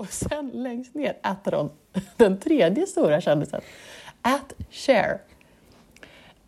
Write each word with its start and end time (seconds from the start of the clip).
Och 0.00 0.12
sen 0.12 0.50
längst 0.54 0.94
ner 0.94 1.16
äter 1.24 1.52
hon 1.52 1.70
den 2.16 2.38
tredje 2.40 2.86
stora 2.86 3.20
kändisen, 3.20 3.60
at 4.22 4.52
Cher. 4.70 5.20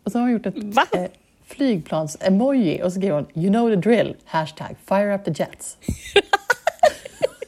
Och 0.03 0.11
så 0.11 0.17
har 0.17 0.23
hon 0.23 0.31
gjort 0.33 0.45
ett 0.45 0.53
Va? 0.57 0.85
eh, 0.93 1.05
flygplans-emoji 1.47 2.81
och 2.83 2.93
så 2.93 2.99
skriver 2.99 3.15
hon 3.15 3.25
“You 3.33 3.49
know 3.53 3.69
the 3.69 3.75
drill” 3.89 4.15
hashtag 4.25 4.75
“Fire 4.87 5.15
up 5.15 5.25
the 5.25 5.31
jets”. 5.43 5.77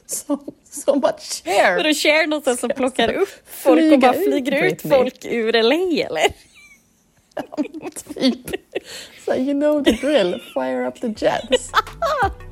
so, 0.06 0.38
so 0.70 0.96
much 0.96 1.44
Cher! 1.44 1.78
Vadå, 1.78 1.94
Cher 1.94 2.28
någonstans 2.28 2.60
som 2.60 2.70
plockar 2.70 3.14
upp 3.14 3.30
folk 3.46 3.94
och 3.94 4.00
bara 4.00 4.16
ut 4.16 4.24
flyger 4.26 4.52
ut 4.52 4.62
Britney. 4.62 4.94
folk 4.98 5.26
ur 5.26 5.54
LA 5.64 6.06
eller? 6.06 6.34
typ. 8.14 8.62
Så 9.26 9.36
you 9.36 9.54
know 9.54 9.84
the 9.84 9.92
drill, 9.92 10.42
fire 10.54 10.88
up 10.88 11.02
the 11.02 11.26
jets. 11.26 11.72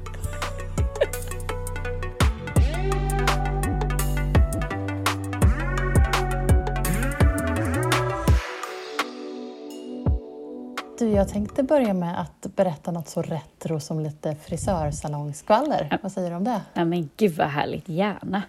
Du, 11.04 11.10
jag 11.10 11.30
tänkte 11.30 11.64
börja 11.64 11.94
med 11.94 12.22
att 12.22 12.56
berätta 12.56 12.92
något 12.92 13.10
så 13.10 13.22
retro 13.22 13.80
som 13.80 14.00
lite 14.00 14.36
frisörsalongskvaller. 14.36 16.00
Vad 16.04 16.12
säger 16.12 16.30
du 16.30 16.36
om 16.36 16.44
det? 16.44 16.62
Nej 16.74 16.86
men 16.86 17.10
gud 17.18 17.38
vad 17.38 17.48
härligt, 17.48 17.90
gärna. 17.90 18.44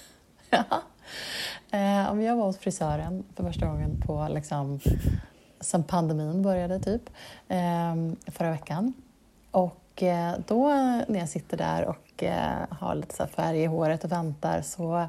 Ja. 0.50 0.64
Eh, 1.78 2.10
om 2.10 2.22
jag 2.22 2.36
var 2.36 2.44
hos 2.44 2.58
frisören 2.58 3.24
för 3.36 3.44
första 3.44 3.66
gången 3.66 4.02
på 4.06 4.28
liksom, 4.30 4.80
sen 5.60 5.82
pandemin 5.82 6.42
började 6.42 6.80
typ 6.80 7.10
eh, 7.48 7.94
förra 8.26 8.50
veckan. 8.50 8.92
Och 9.50 10.02
eh, 10.02 10.34
då 10.46 10.68
när 11.08 11.18
jag 11.18 11.28
sitter 11.28 11.56
där 11.56 11.84
och 11.84 12.22
eh, 12.22 12.66
har 12.70 12.94
lite 12.94 13.14
så 13.14 13.26
färg 13.26 13.62
i 13.62 13.66
håret 13.66 14.04
och 14.04 14.12
väntar 14.12 14.62
så 14.62 15.06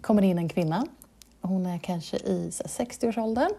kommer 0.00 0.22
det 0.22 0.28
in 0.28 0.38
en 0.38 0.48
kvinna. 0.48 0.86
Hon 1.40 1.66
är 1.66 1.78
kanske 1.78 2.16
i 2.16 2.50
så 2.52 2.62
här 2.62 2.86
60-årsåldern 2.86 3.50
eh, 3.50 3.56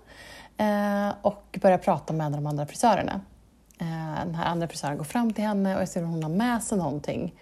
Eh, 0.62 1.14
och 1.22 1.60
börjar 1.62 1.78
prata 1.78 2.14
med 2.14 2.26
en 2.28 2.34
av 2.34 2.42
de 2.42 2.48
andra 2.48 2.66
frisörerna. 2.66 3.22
Eh, 3.80 4.26
den 4.26 4.36
här 4.36 4.46
andra 4.46 4.68
frisören 4.68 4.98
går 4.98 5.04
fram 5.04 5.34
till 5.34 5.44
henne 5.44 5.76
och 5.76 5.82
jag 5.82 5.90
ser 5.90 6.04
att 6.04 6.10
hon 6.10 6.24
har 6.24 6.30
med 6.30 6.64
sig 6.64 6.78
någonting. 6.78 7.36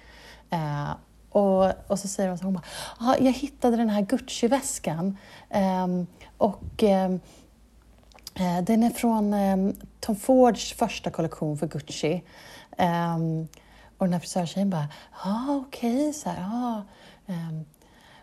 Eh, 0.50 0.89
och, 1.30 1.92
och 1.92 2.00
så 2.00 2.08
säger 2.08 2.30
hon 2.30 2.38
så 2.38 2.44
här, 2.44 2.45
hon 2.45 2.53
bara, 2.53 3.12
ah, 3.12 3.16
jag 3.20 3.31
hittade 3.31 3.78
den 3.78 3.90
här 3.90 4.02
Gucci-väskan 4.02 5.17
ehm, 5.50 6.08
och 6.38 6.84
ehm, 6.84 7.20
den 8.64 8.84
är 8.84 8.90
från 8.90 9.34
ehm, 9.34 9.75
Tom 10.00 10.16
Fords 10.16 10.73
första 10.73 11.09
kollektion 11.09 11.58
för 11.58 11.67
Gucci. 11.67 12.23
Och 13.97 14.06
den 14.06 14.14
här 14.14 14.20
frisörtjejen 14.20 14.70
bara, 14.70 14.88
ja 15.23 15.64
okej, 15.67 16.14
så 16.14 16.30
här, 16.30 16.42
ja 16.42 16.84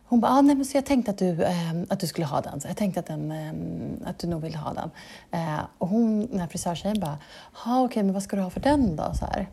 ehm." 0.07 0.09
hon 0.09 0.21
bara, 0.21 0.33
ah, 0.33 0.41
nej, 0.41 0.57
men 0.57 0.65
så 0.65 0.77
jag 0.77 0.87
tänkte 0.87 1.11
att 1.11 1.19
du, 1.19 1.45
ehm, 1.45 1.87
att 1.89 2.01
du 2.01 2.07
skulle 2.07 2.27
ha 2.27 2.41
den. 2.41 2.61
Så 2.61 2.69
jag 2.69 2.77
tänkte 2.77 3.01
att, 3.01 3.07
den, 3.07 3.33
ehm, 3.33 4.03
att 4.07 4.19
du 4.19 4.27
nog 4.27 4.43
vill 4.43 4.55
ha 4.55 4.73
den. 4.73 4.91
Eh, 5.31 5.61
och 5.79 5.89
hon, 5.89 6.27
den 6.27 6.41
här 6.41 6.47
frisörtjejen 6.49 7.01
bara, 7.01 7.19
okej, 7.67 8.03
men 8.03 8.15
vad 8.15 8.23
ska 8.23 8.37
du 8.37 8.43
ha 8.43 8.51
för 8.51 8.61
den 8.61 8.97
då? 8.97 9.13
Så 9.15 9.27
här. 9.27 9.49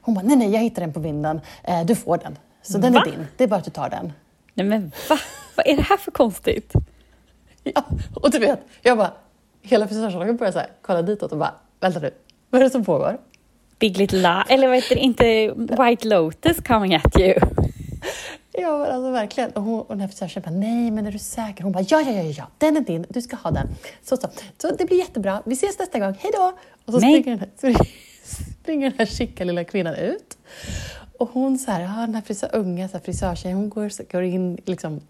Hon 0.00 0.14
bara, 0.14 0.24
nej 0.24 0.36
nej, 0.36 0.50
jag 0.50 0.60
hittade 0.60 0.86
den 0.86 0.92
på 0.92 1.00
vinden. 1.00 1.40
Eh, 1.64 1.84
du 1.84 1.94
får 1.94 2.18
den. 2.18 2.38
Så 2.62 2.78
den 2.78 2.92
Va? 2.92 3.04
är 3.06 3.10
din. 3.10 3.26
Det 3.36 3.44
är 3.44 3.48
bara 3.48 3.56
att 3.56 3.64
du 3.64 3.70
tar 3.70 3.90
den. 3.90 4.12
Nej 4.54 4.66
men 4.66 4.92
va? 5.08 5.18
Vad 5.56 5.66
är 5.66 5.76
det 5.76 5.82
här 5.82 5.96
för 5.96 6.10
konstigt? 6.10 6.72
Ja, 7.62 7.84
och 8.14 8.30
du 8.30 8.38
vet, 8.38 8.60
jag 8.82 8.98
bara, 8.98 9.12
hela 9.62 9.88
frisörsalongen 9.88 10.36
börjar 10.36 10.52
så 10.52 10.58
här, 10.58 10.68
kolla 10.82 11.02
ditåt 11.02 11.32
och 11.32 11.38
bara, 11.38 11.54
vänta 11.80 12.00
nu, 12.00 12.10
vad 12.50 12.60
är 12.60 12.64
det 12.64 12.70
som 12.70 12.84
pågår? 12.84 13.18
Big 13.78 13.96
Little 13.96 14.18
Lie, 14.18 14.54
eller 14.54 14.68
vad 14.68 14.76
heter 14.76 14.94
det, 14.94 15.00
inte 15.00 15.50
White 15.84 16.08
Lotus 16.08 16.60
coming 16.60 16.94
at 16.94 17.18
you? 17.18 17.34
Ja, 18.52 18.86
alltså 18.86 19.10
verkligen. 19.10 19.50
Och, 19.50 19.62
hon, 19.62 19.80
och 19.80 19.88
den 19.88 20.00
här 20.00 20.08
frisörtjejen 20.08 20.42
bara, 20.42 20.60
nej 20.60 20.90
men 20.90 21.06
är 21.06 21.12
du 21.12 21.18
säker? 21.18 21.64
Hon 21.64 21.72
bara, 21.72 21.84
ja, 21.88 22.00
ja, 22.00 22.10
ja, 22.10 22.22
ja, 22.22 22.46
den 22.58 22.76
är 22.76 22.80
din, 22.80 23.06
du 23.08 23.22
ska 23.22 23.36
ha 23.36 23.50
den. 23.50 23.68
Så, 24.02 24.16
så. 24.16 24.28
så 24.58 24.74
det 24.74 24.84
blir 24.84 24.98
jättebra, 24.98 25.42
vi 25.46 25.54
ses 25.54 25.78
nästa 25.78 25.98
gång, 25.98 26.14
hej 26.20 26.30
då! 26.34 26.52
Och 26.84 26.92
så 26.92 27.00
Nej. 27.00 27.22
springer 27.22 27.38
den, 27.38 27.74
här, 27.74 27.84
springer 28.62 28.90
den 28.90 28.98
här 28.98 29.06
chicka 29.06 29.44
lilla 29.44 29.64
kvinnan 29.64 29.94
ut. 29.94 30.38
Och 31.18 31.30
hon 31.32 31.58
så 31.58 31.70
här, 31.70 31.80
ja, 31.80 31.88
den 31.88 32.14
här 32.14 32.22
frisör, 32.22 32.50
unga 32.52 32.88
så 32.88 32.92
här, 32.92 33.04
frisörtjejen, 33.04 33.58
hon 33.58 33.70
går, 33.70 34.12
går 34.12 34.22
in 34.22 34.58
liksom, 34.64 35.00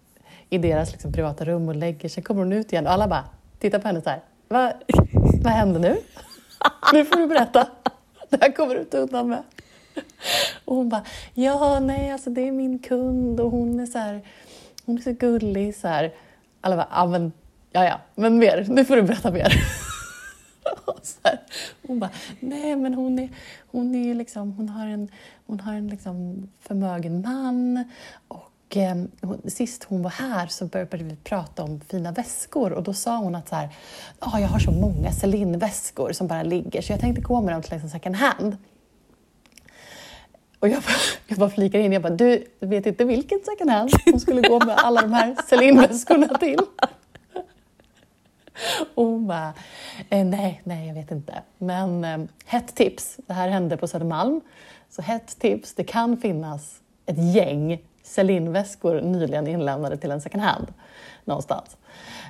i 0.49 0.57
deras 0.57 0.91
liksom, 0.91 1.13
privata 1.13 1.45
rum 1.45 1.69
och 1.69 1.75
lägger 1.75 2.09
sig. 2.09 2.23
kommer 2.23 2.41
hon 2.41 2.53
ut 2.53 2.73
igen 2.73 2.87
och 2.87 2.93
alla 2.93 3.07
bara 3.07 3.25
tittar 3.59 3.79
på 3.79 3.87
henne 3.87 4.01
så 4.01 4.09
här, 4.09 4.19
vad, 4.47 4.73
vad 5.43 5.53
händer 5.53 5.79
nu? 5.79 5.97
Nu 6.93 7.05
får 7.05 7.15
du 7.15 7.27
berätta. 7.27 7.67
Det 8.29 8.41
här 8.41 8.51
kommer 8.51 8.75
du 8.75 8.81
inte 8.81 8.97
undan 8.97 9.29
med. 9.29 9.43
Och 10.65 10.75
hon 10.75 10.89
bara, 10.89 11.03
ja 11.33 11.79
nej 11.79 12.11
alltså 12.11 12.29
det 12.29 12.47
är 12.47 12.51
min 12.51 12.79
kund 12.79 13.39
och 13.39 13.51
hon 13.51 13.79
är 13.79 13.85
så 13.85 13.97
här, 13.97 14.21
hon 14.85 14.97
är 14.97 15.01
så 15.01 15.11
gullig 15.11 15.75
så 15.75 15.87
här. 15.87 16.13
Alla 16.61 16.75
bara, 16.75 16.87
ja 16.91 17.05
men, 17.05 17.31
ja 17.71 17.85
ja, 17.85 17.99
men 18.15 18.37
mer, 18.37 18.65
nu 18.69 18.85
får 18.85 18.95
du 18.95 19.01
berätta 19.01 19.31
mer. 19.31 19.53
Och 20.85 20.99
så 21.03 21.17
här, 21.23 21.39
hon 21.87 21.99
bara, 21.99 22.09
nej 22.39 22.75
men 22.75 22.93
hon 22.93 23.19
är, 23.19 23.29
hon 23.71 23.95
är 23.95 24.03
ju 24.03 24.13
liksom, 24.13 24.51
hon 24.51 24.69
har 24.69 24.87
en, 24.87 25.07
hon 25.47 25.59
har 25.59 25.73
en 25.73 25.87
liksom 25.87 26.47
förmögen 26.59 27.21
man 27.21 27.83
och 28.27 28.77
eh, 28.77 28.95
hon, 29.21 29.41
sist 29.47 29.83
hon 29.83 30.01
var 30.01 30.09
här 30.09 30.47
så 30.47 30.65
började 30.65 30.97
vi 30.97 31.15
prata 31.15 31.63
om 31.63 31.81
fina 31.81 32.11
väskor 32.11 32.71
och 32.71 32.83
då 32.83 32.93
sa 32.93 33.17
hon 33.17 33.35
att 33.35 33.49
så 33.49 33.55
här, 33.55 33.69
ah, 34.19 34.39
jag 34.39 34.47
har 34.47 34.59
så 34.59 34.71
många 34.71 35.11
Celine-väskor 35.11 36.11
som 36.11 36.27
bara 36.27 36.43
ligger 36.43 36.81
så 36.81 36.93
jag 36.93 36.99
tänkte 36.99 37.21
gå 37.21 37.41
med 37.41 37.53
dem 37.53 37.61
till 37.61 37.71
liksom 37.71 37.89
second 37.89 38.15
hand. 38.15 38.57
Och 40.61 40.69
jag 40.69 40.81
bara, 40.83 40.95
jag 41.27 41.37
bara 41.37 41.49
flikar 41.49 41.79
in, 41.79 41.93
jag 41.93 42.01
bara, 42.01 42.13
du 42.13 42.45
vet 42.59 42.85
inte 42.85 43.05
vilken 43.05 43.39
second 43.45 43.69
hand 43.69 43.91
hon 44.05 44.19
skulle 44.19 44.41
gå 44.41 44.65
med 44.65 44.75
alla 44.77 45.01
de 45.01 45.13
här 45.13 45.35
Celine-väskorna 45.47 46.37
till? 46.37 46.59
Och 48.95 49.05
hon 49.05 49.27
bara, 49.27 49.53
eh, 50.09 50.25
nej, 50.25 50.61
nej, 50.63 50.87
jag 50.87 50.93
vet 50.93 51.11
inte. 51.11 51.41
Men 51.57 52.03
eh, 52.03 52.19
hett 52.45 52.75
tips, 52.75 53.17
det 53.27 53.33
här 53.33 53.49
hände 53.49 53.77
på 53.77 53.87
Södermalm. 53.87 54.41
Så 54.89 55.01
hett 55.01 55.39
tips, 55.39 55.73
det 55.73 55.83
kan 55.83 56.17
finnas 56.17 56.81
ett 57.05 57.35
gäng 57.35 57.81
Celine-väskor 58.03 59.01
nyligen 59.01 59.47
inlämnade 59.47 59.97
till 59.97 60.11
en 60.11 60.21
second 60.21 60.43
hand 60.43 60.73
någonstans. 61.25 61.77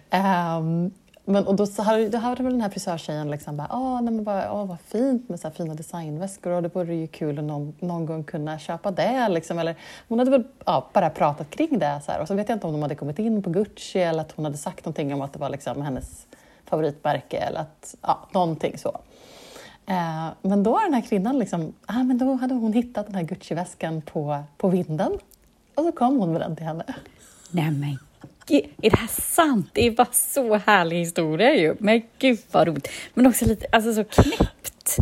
Ehm, 0.10 0.92
men, 1.26 1.48
och 1.48 1.56
då, 1.56 1.68
så 1.68 1.84
hade, 1.84 2.10
då 2.10 2.18
hade 2.18 2.44
väl 2.44 2.52
den 2.52 2.62
här 2.62 2.70
frisörtjejen 2.70 3.32
liksom 3.32 3.58
bara, 3.58 3.68
åh, 3.72 4.02
nej, 4.02 4.14
men 4.14 4.24
bara, 4.24 4.54
åh 4.54 4.66
vad 4.66 4.80
fint 4.80 5.30
med 5.30 5.40
så 5.40 5.48
här 5.48 5.56
fina 5.56 5.74
designväskor 5.74 6.52
och 6.52 6.64
det 6.64 6.76
vore 6.76 6.96
ju 6.96 7.08
kul 7.08 7.40
att 7.40 7.46
någon, 7.46 7.74
någon 7.80 8.06
gång 8.06 8.24
kunna 8.24 8.60
köpa 8.60 8.92
det. 8.92 9.30
Liksom. 9.30 9.60
Eller, 9.60 9.76
hon 10.08 10.20
hade 10.20 10.32
väl 10.32 10.44
ja, 10.66 10.88
bara 10.94 11.10
pratat 11.10 11.50
kring 11.50 11.80
det. 11.80 12.02
Så 12.06 12.12
här. 12.12 12.22
Och 12.22 12.28
så 12.28 12.36
vet 12.36 12.50
jag 12.50 12.56
inte 12.56 12.68
om 12.68 12.74
de 12.74 12.82
hade 12.82 12.96
kommit 12.96 13.20
in 13.20 13.44
på 13.44 13.50
Gucci 13.50 14.00
eller 14.00 14.22
att 14.22 14.32
hon 14.32 14.46
hade 14.46 14.58
sagt 14.58 14.86
någonting 14.86 15.14
om 15.14 15.22
att 15.22 15.34
det 15.34 15.40
var 15.40 15.50
liksom 15.50 15.82
hennes 15.82 16.28
favoritmärke 16.66 17.38
eller 17.38 17.60
att, 17.60 17.96
ja, 18.02 18.28
någonting 18.32 18.78
så. 18.78 19.00
Eh, 19.86 20.28
men 20.42 20.64
då 20.64 20.76
har 20.76 20.84
den 20.84 20.94
här 20.94 21.02
kvinnan 21.02 21.40
liksom, 21.40 21.74
ah, 21.86 22.04
men 22.04 22.18
då 22.18 22.34
hade 22.34 22.54
hon 22.54 22.74
hittat 22.74 23.06
den 23.06 23.16
här 23.16 23.24
Gucci-väskan 23.24 24.02
på, 24.02 24.44
på 24.58 24.70
vinden. 24.70 25.12
Och 25.76 25.84
så 25.84 25.92
kom 25.92 26.20
hon 26.20 26.32
med 26.32 26.42
den 26.42 26.56
till 26.56 26.66
henne. 26.66 26.84
Nej 27.52 27.72
men 27.72 27.98
är 28.50 28.90
det 28.90 28.96
här 28.96 29.08
sant? 29.08 29.70
Det 29.74 29.88
är 29.88 29.92
bara 29.92 30.08
så 30.12 30.56
härlig 30.56 30.98
historia 30.98 31.56
ju. 31.56 31.76
Men 31.80 32.02
gud 32.20 32.40
vad 32.52 32.68
roligt. 32.68 32.88
Men 33.14 33.28
också 33.28 33.46
lite, 33.46 33.66
alltså 33.72 33.94
så 33.94 34.04
knäppt. 34.04 34.98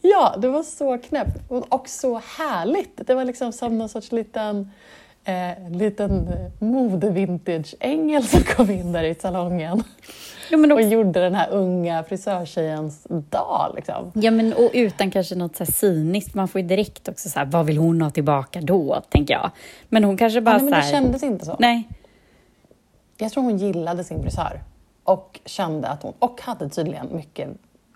Ja, 0.00 0.36
det 0.38 0.48
var 0.48 0.62
så 0.62 0.98
knäppt 0.98 1.50
och 1.50 1.74
och 1.74 1.88
så 1.88 2.20
härligt. 2.38 3.06
Det 3.06 3.14
var 3.14 3.24
liksom 3.24 3.52
som 3.52 3.78
någon 3.78 3.88
sorts 3.88 4.12
liten, 4.12 4.70
eh, 5.24 5.70
liten 5.70 6.28
mode-vintage-ängel 6.58 8.22
som 8.22 8.42
kom 8.42 8.70
in 8.70 8.92
där 8.92 9.04
i 9.04 9.14
salongen 9.14 9.82
Ja 10.50 10.56
men, 10.56 10.72
och 10.72 10.78
också, 10.78 10.88
gjorde 10.88 11.20
den 11.20 11.34
här 11.34 11.50
unga 11.50 12.04
frisörtjejens 12.04 13.06
dag. 13.08 13.72
Liksom. 13.76 14.12
ja, 14.14 14.30
men 14.30 14.52
och 14.52 14.70
utan 14.72 15.10
kanske 15.10 15.34
något 15.34 15.56
så 15.56 15.64
här 15.64 15.72
cyniskt. 15.72 16.34
Man 16.34 16.48
får 16.48 16.60
ju 16.60 16.66
direkt 16.66 17.08
också 17.08 17.28
så 17.28 17.38
här, 17.38 17.46
vad 17.46 17.66
vill 17.66 17.78
hon 17.78 18.02
ha 18.02 18.10
tillbaka 18.10 18.60
då? 18.60 19.02
Tänker 19.08 19.34
jag. 19.34 19.50
Men 19.88 20.04
hon 20.04 20.16
kanske 20.16 20.40
bara 20.40 20.50
Ja, 20.50 20.56
nej, 20.56 20.64
men 20.64 20.70
det 20.70 20.86
här, 20.86 20.92
kändes 20.92 21.22
inte 21.22 21.44
så. 21.44 21.56
Nej, 21.58 21.88
Jag 23.18 23.32
tror 23.32 23.42
hon 23.42 23.56
gillade 23.56 24.04
sin 24.04 24.22
frisör 24.22 24.62
och 25.04 25.40
kände 25.44 25.88
att 25.88 26.02
hon, 26.02 26.12
och 26.18 26.40
hade 26.42 26.68
tydligen 26.68 27.16
mycket, 27.16 27.48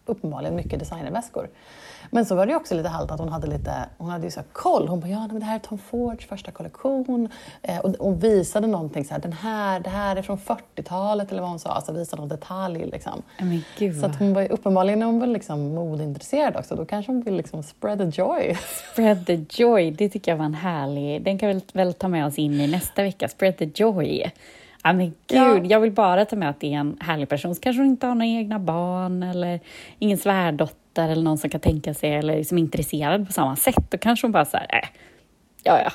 uppenbarligen 0.06 0.56
mycket 0.56 0.78
designerväskor. 0.78 1.49
Men 2.11 2.26
så 2.26 2.34
var 2.34 2.46
det 2.46 2.56
också 2.56 2.75
lite 2.75 2.88
halt 2.88 3.11
att 3.11 3.20
hon 3.20 3.28
hade 3.28 3.46
lite, 3.46 3.72
hon 3.99 4.11
hade 4.11 4.25
ju 4.25 4.31
så 4.31 4.40
koll. 4.52 4.88
Hon 4.88 5.00
bara, 5.00 5.08
ja 5.08 5.26
men 5.26 5.40
det 5.40 5.44
här 5.44 5.55
är 5.55 5.58
Tom 5.58 5.78
Fords 5.78 6.26
första 6.26 6.50
kollektion. 6.50 7.28
Eh, 7.62 7.78
och, 7.78 7.94
och 7.94 8.25
visade 8.25 8.67
någonting 8.67 9.05
så 9.05 9.14
här, 9.14 9.20
den 9.20 9.32
här, 9.32 9.81
det 9.81 9.90
här 9.90 10.17
är 10.17 10.22
från 10.22 10.38
40-talet 10.38 11.32
eller 11.32 11.40
vad 11.40 11.50
hon 11.50 11.58
sa. 11.58 11.70
Alltså 11.70 11.93
visade 11.93 12.22
någon 12.22 12.28
detalj 12.28 12.87
liksom. 12.87 13.22
Gud 13.78 14.00
Så 14.00 14.06
att 14.06 14.17
hon 14.17 14.34
var 14.34 14.43
ju 14.43 14.49
uppenbarligen 14.49 15.02
hon 15.02 15.20
väl 15.20 15.32
liksom 15.32 15.75
modeintresserad 15.75 16.56
också. 16.56 16.76
Då 16.76 16.84
kanske 16.84 17.12
hon 17.12 17.22
vill 17.22 17.37
liksom 17.37 17.62
spread 17.62 17.99
the 17.99 18.20
joy. 18.22 18.58
Spread 18.93 19.26
the 19.26 19.44
joy, 19.50 19.90
det 19.90 20.08
tycker 20.08 20.32
jag 20.32 20.37
var 20.37 20.44
en 20.44 20.55
härlig... 20.55 21.22
Den 21.22 21.38
kan 21.38 21.49
vi 21.49 21.61
väl 21.72 21.94
ta 21.94 22.08
med 22.08 22.26
oss 22.26 22.38
in 22.38 22.61
i 22.61 22.67
nästa 22.67 23.02
vecka. 23.02 23.28
Spread 23.28 23.56
the 23.58 23.70
joy. 23.75 24.31
Ja, 24.85 24.93
men 24.93 25.06
gud, 25.06 25.15
Ja. 25.29 25.59
jag 25.65 25.81
vill 25.81 25.93
bara 25.93 26.25
ta 26.25 26.37
med 26.37 26.50
att 26.50 26.61
det 26.61 26.75
är 26.75 26.79
en 26.79 26.97
härlig 27.00 27.29
person. 27.29 27.55
Så 27.55 27.61
kanske 27.61 27.81
hon 27.82 27.91
inte 27.91 28.06
har 28.06 28.15
några 28.15 28.27
egna 28.27 28.59
barn 28.59 29.23
eller 29.23 29.61
ingen 29.99 30.19
svärdotter 30.19 31.09
eller 31.09 31.23
någon 31.23 31.38
som 31.38 31.50
kan 31.50 31.61
tänka 31.61 31.94
sig 31.94 32.15
eller 32.15 32.44
som 32.44 32.59
är 32.59 32.62
intresserad 32.62 33.27
på 33.27 33.32
samma 33.32 33.56
sätt. 33.56 33.91
Då 33.91 33.99
kanske 33.99 34.27
hon 34.27 34.32
bara 34.32 34.44
så 34.44 34.56
här, 34.56 34.67
äh, 34.82 34.88
ja, 35.62 35.81
ja, 35.82 35.93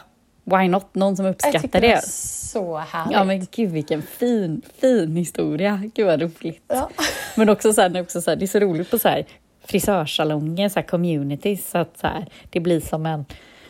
why 0.58 0.68
not? 0.68 0.96
Någon 0.96 1.16
som 1.16 1.26
Jag 1.26 1.34
uppskattar 1.34 1.60
tycker 1.60 1.82
det 1.82 1.88
det. 1.88 2.02
så 2.08 2.78
härligt. 2.78 3.14
Ja 3.14 3.24
men 3.24 3.48
gud 3.52 3.72
vilken 3.72 4.02
fin, 4.02 4.62
fin 4.82 5.16
historia. 5.16 5.82
Gud 5.96 6.06
vad 6.06 6.22
roligt. 6.22 6.64
Ja. 6.68 6.90
Men 7.36 7.50
också 7.50 7.74
så 7.74 7.82
här, 7.82 8.02
också 8.02 8.22
så 8.22 8.32
här, 8.32 8.36
det 8.38 8.46
är 8.46 8.48
så 8.48 8.60
roligt 8.60 8.92
på 8.92 9.00
så 9.00 9.08
här 9.10 9.26
frisörsalonger, 9.68 10.70
så 10.70 10.80
här 10.80 10.88
communities, 10.88 11.70
så 11.70 11.78
att 11.78 11.98
så 11.98 12.08
här, 12.08 12.26
det 12.50 12.60
blir 12.60 12.80
som 12.82 13.06
en... 13.06 13.26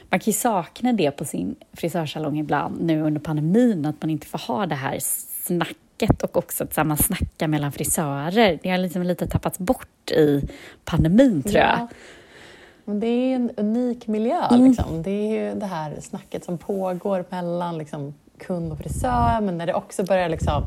Man 0.09 0.19
kan 0.19 0.31
ju 0.31 0.33
sakna 0.33 0.93
det 0.93 1.11
på 1.11 1.25
sin 1.25 1.55
frisörsalong 1.73 2.39
ibland 2.39 2.81
nu 2.81 3.01
under 3.01 3.21
pandemin, 3.21 3.85
att 3.85 4.01
man 4.01 4.09
inte 4.09 4.27
får 4.27 4.39
ha 4.39 4.65
det 4.65 4.75
här 4.75 4.97
snacket 5.45 6.23
och 6.23 6.37
också 6.37 6.63
att 6.63 6.73
så 6.73 6.81
här, 6.81 6.85
man 6.85 6.97
snackar 6.97 7.47
mellan 7.47 7.71
frisörer. 7.71 8.59
Det 8.63 8.69
har 8.69 8.77
liksom 8.77 9.03
lite 9.03 9.27
tappats 9.27 9.59
bort 9.59 10.11
i 10.11 10.47
pandemin 10.85 11.43
tror 11.43 11.55
jag. 11.55 11.79
Ja. 11.79 11.87
Men 12.85 12.99
det 12.99 13.07
är 13.07 13.35
en 13.35 13.51
unik 13.57 14.07
miljö. 14.07 14.47
Mm. 14.51 14.65
Liksom. 14.67 15.03
Det 15.03 15.11
är 15.11 15.43
ju 15.43 15.59
det 15.59 15.65
här 15.65 15.95
snacket 16.01 16.45
som 16.45 16.57
pågår 16.57 17.25
mellan 17.29 17.77
liksom, 17.77 18.13
kund 18.37 18.71
och 18.71 18.77
frisör, 18.77 19.41
men 19.41 19.57
när 19.57 19.65
det 19.67 19.73
också 19.73 20.03
börjar 20.03 20.29
liksom, 20.29 20.63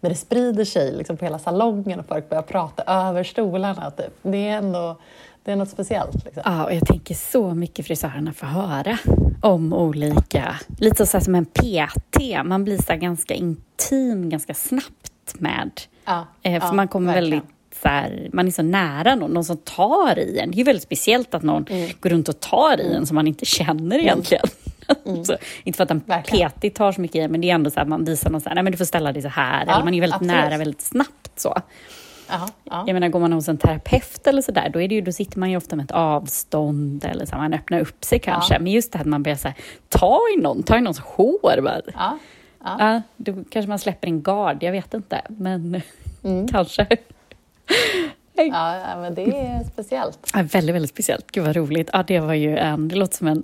när 0.00 0.10
det 0.10 0.16
sprider 0.16 0.64
sig 0.64 0.92
liksom, 0.92 1.16
på 1.16 1.24
hela 1.24 1.38
salongen 1.38 2.00
och 2.00 2.06
folk 2.06 2.28
börjar 2.28 2.42
prata 2.42 2.82
över 2.82 3.24
stolarna. 3.24 3.90
Typ. 3.90 4.18
Det 4.22 4.48
är 4.48 4.58
ändå 4.58 4.96
det 5.44 5.52
är 5.52 5.56
något 5.56 5.70
speciellt. 5.70 6.24
Liksom. 6.24 6.42
Ja, 6.46 6.64
och 6.64 6.74
jag 6.74 6.86
tänker 6.86 7.14
så 7.14 7.54
mycket 7.54 7.86
frisörerna 7.86 8.32
får 8.32 8.46
höra 8.46 8.98
om 9.40 9.72
olika, 9.72 10.54
lite 10.78 11.06
så 11.06 11.20
som 11.20 11.34
en 11.34 11.44
PT, 11.44 12.20
man 12.44 12.64
blir 12.64 12.78
så 12.82 12.96
ganska 12.96 13.34
intim 13.34 14.28
ganska 14.30 14.54
snabbt 14.54 15.34
med, 15.38 15.70
Ja, 16.04 16.26
eh, 16.42 16.60
för 16.60 16.68
ja, 16.68 16.72
man 16.72 16.88
kommer 16.88 17.12
verkligen. 17.14 17.30
väldigt 17.40 17.50
så 17.82 17.88
här, 17.88 18.30
man 18.32 18.46
är 18.46 18.50
så 18.50 18.62
nära 18.62 19.14
någon, 19.14 19.30
någon 19.30 19.44
som 19.44 19.56
tar 19.56 20.18
i 20.18 20.38
en. 20.38 20.50
Det 20.50 20.54
är 20.54 20.58
ju 20.58 20.64
väldigt 20.64 20.82
speciellt 20.82 21.34
att 21.34 21.42
någon 21.42 21.66
Mm. 21.70 21.90
går 22.00 22.10
runt 22.10 22.28
och 22.28 22.40
tar 22.40 22.80
i 22.80 22.94
en 22.94 23.06
som 23.06 23.14
man 23.14 23.26
inte 23.28 23.44
känner 23.44 23.98
egentligen. 23.98 24.44
så, 25.24 25.36
inte 25.64 25.76
för 25.76 25.84
att 25.84 25.90
en. 25.90 26.00
PT 26.00 26.74
tar 26.74 26.92
så 26.92 27.00
mycket 27.00 27.16
i 27.16 27.20
en, 27.20 27.32
men 27.32 27.40
det 27.40 27.50
är 27.50 27.54
ändå 27.54 27.70
så 27.70 27.80
att 27.80 27.88
man 27.88 28.04
visar 28.04 28.30
någon 28.30 28.40
så 28.40 28.48
här, 28.48 28.54
nej 28.54 28.64
men 28.64 28.72
du 28.72 28.78
får 28.78 28.84
ställa 28.84 29.12
dig 29.12 29.22
så 29.22 29.28
här, 29.28 29.64
Ja, 29.66 29.72
eller 29.74 29.84
man 29.84 29.94
är 29.94 30.00
väldigt 30.00 30.14
absolut. 30.14 30.34
nära 30.36 30.58
väldigt 30.58 30.80
snabbt 30.82 31.40
så. 31.40 31.54
Ja, 32.32 32.48
ja. 32.64 32.84
Jag 32.86 32.94
menar, 32.94 33.08
går 33.08 33.20
man 33.20 33.32
hos 33.32 33.48
en 33.48 33.58
terapeut 33.58 34.26
eller 34.26 34.42
sådär, 34.42 34.68
då, 34.72 34.80
är 34.80 34.88
det 34.88 34.94
ju, 34.94 35.00
då 35.00 35.12
sitter 35.12 35.38
man 35.38 35.50
ju 35.50 35.56
ofta 35.56 35.76
med 35.76 35.84
ett 35.84 35.90
avstånd 35.90 37.04
eller 37.04 37.26
så, 37.26 37.36
man 37.36 37.54
öppnar 37.54 37.80
upp 37.80 38.04
sig 38.04 38.18
kanske. 38.18 38.54
Ja. 38.54 38.60
Men 38.60 38.72
just 38.72 38.92
det 38.92 38.98
här 38.98 39.04
att 39.04 39.08
man 39.10 39.22
börjar 39.22 39.36
så 39.36 39.48
här, 39.48 39.56
ta 39.88 40.20
i 40.38 40.40
någon, 40.40 40.62
ta 40.62 40.78
i 40.78 40.80
någons 40.80 40.98
hår. 41.00 41.60
Bara. 41.62 41.80
Ja, 41.94 42.18
ja. 42.64 42.76
Ja, 42.78 43.02
då 43.16 43.32
kanske 43.50 43.68
man 43.68 43.78
släpper 43.78 44.08
en 44.08 44.22
gard, 44.22 44.62
jag 44.62 44.72
vet 44.72 44.94
inte. 44.94 45.20
Men 45.28 45.82
Mm. 46.24 46.48
kanske. 46.48 46.86
Ja, 48.34 48.96
men 49.00 49.14
det 49.14 49.22
är 49.22 49.64
speciellt. 49.72 50.30
Ja, 50.34 50.42
väldigt, 50.52 50.74
väldigt 50.74 50.90
speciellt. 50.90 51.30
Gud 51.32 51.44
vad 51.44 51.56
roligt. 51.56 51.90
Ja, 51.92 52.04
det 52.06 52.20
var 52.20 52.34
ju 52.34 52.56
en, 52.58 52.88
det 52.88 52.96
låter 52.96 53.16
som 53.16 53.26
en, 53.26 53.42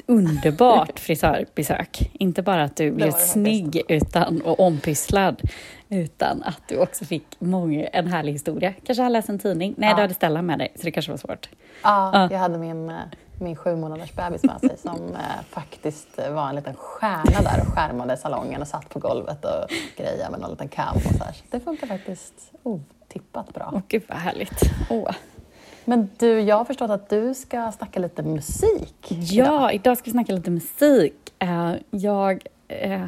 ett 0.00 0.08
underbart 0.10 0.98
frisörbesök. 0.98 2.10
Inte 2.12 2.42
bara 2.42 2.62
att 2.64 2.76
du 2.76 2.90
blev 2.90 3.10
snygg 3.12 3.82
utan, 3.88 4.40
och 4.40 4.60
ompysslad, 4.60 5.42
utan 5.88 6.42
att 6.42 6.60
du 6.68 6.78
också 6.78 7.04
fick 7.04 7.24
många, 7.38 7.86
en 7.86 8.06
härlig 8.06 8.32
historia. 8.32 8.74
Kanske 8.86 9.02
har 9.02 9.10
läst 9.10 9.28
en 9.28 9.38
tidning. 9.38 9.74
Nej, 9.76 9.88
Ja. 9.90 9.96
du 9.96 10.02
hade 10.02 10.14
Stellan 10.14 10.46
med 10.46 10.58
dig, 10.58 10.72
så 10.76 10.82
det 10.82 10.90
kanske 10.90 11.12
var 11.12 11.18
svårt. 11.18 11.48
Ja, 11.82 12.10
Ja. 12.12 12.28
jag 12.30 12.38
hade 12.38 12.58
min, 12.58 12.90
eh, 12.90 12.96
min 13.40 13.56
sju 13.56 13.76
månaders 13.76 14.12
bebis 14.12 14.42
med 14.42 14.60
sig 14.60 14.78
som 14.78 15.08
eh, 15.14 15.20
faktiskt 15.50 16.08
var 16.30 16.48
en 16.48 16.54
liten 16.56 16.74
stjärna 16.74 17.40
där 17.42 17.60
och 17.60 17.66
skärmade 17.74 18.16
salongen 18.16 18.60
och 18.60 18.68
satt 18.68 18.88
på 18.88 18.98
golvet 18.98 19.44
och 19.44 19.70
grejade 19.96 20.30
med 20.30 20.40
någon 20.40 20.50
liten 20.50 20.68
kam. 20.68 20.96
Och 20.96 21.02
så 21.18 21.24
här. 21.24 21.32
Så 21.32 21.42
det 21.50 21.60
funkar 21.60 21.86
faktiskt 21.86 22.34
otippat 22.62 23.54
bra. 23.54 23.70
Åh, 23.74 23.80
gud 23.88 24.02
vad 24.08 24.18
härligt. 24.18 24.60
Åh. 24.90 25.10
Men 25.84 26.08
du, 26.18 26.40
jag 26.40 26.56
har 26.56 26.64
förstått 26.64 26.90
att 26.90 27.08
du 27.08 27.34
ska 27.34 27.72
snacka 27.72 28.00
lite 28.00 28.22
musik 28.22 29.06
Ja, 29.08 29.72
idag 29.72 29.98
ska 29.98 30.04
vi 30.04 30.10
snacka 30.10 30.32
lite 30.32 30.50
musik. 30.50 31.14
Eh, 31.38 31.74
jag 31.90 32.46
eh, 32.68 33.04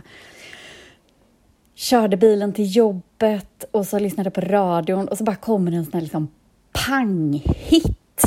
körde 1.74 2.16
bilen 2.16 2.52
till 2.52 2.76
jobbet 2.76 3.64
och 3.70 3.86
så 3.86 3.98
lyssnade 3.98 4.30
på 4.30 4.40
radion 4.40 5.08
och 5.08 5.18
så 5.18 5.24
bara 5.24 5.36
kommer 5.36 5.72
en 5.72 5.84
sån 5.84 5.92
här 5.94 6.00
liksom 6.00 6.28
pang-hit. 6.72 8.22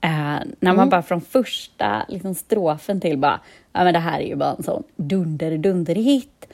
Eh, 0.00 0.38
när 0.60 0.74
man 0.74 0.88
bara 0.88 1.02
från 1.02 1.20
första 1.20 2.04
liksom, 2.08 2.34
strofen 2.34 3.00
till 3.00 3.18
bara, 3.18 3.40
ja 3.72 3.84
men 3.84 3.92
det 3.94 4.00
här 4.00 4.20
är 4.20 4.26
ju 4.26 4.36
bara 4.36 4.52
en 4.52 4.62
sån 4.62 4.82
dunder-dunder-hit. 4.96 6.46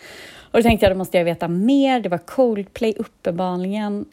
Och 0.53 0.59
då 0.59 0.63
tänkte 0.63 0.87
jag, 0.87 0.93
då 0.93 0.99
måste 0.99 1.19
jag 1.19 1.25
veta 1.25 1.49
mer. 1.49 2.01
Det 2.01 2.09
var 2.09 2.19
Coldplay 2.19 2.95
uppenbarligen. 2.99 4.05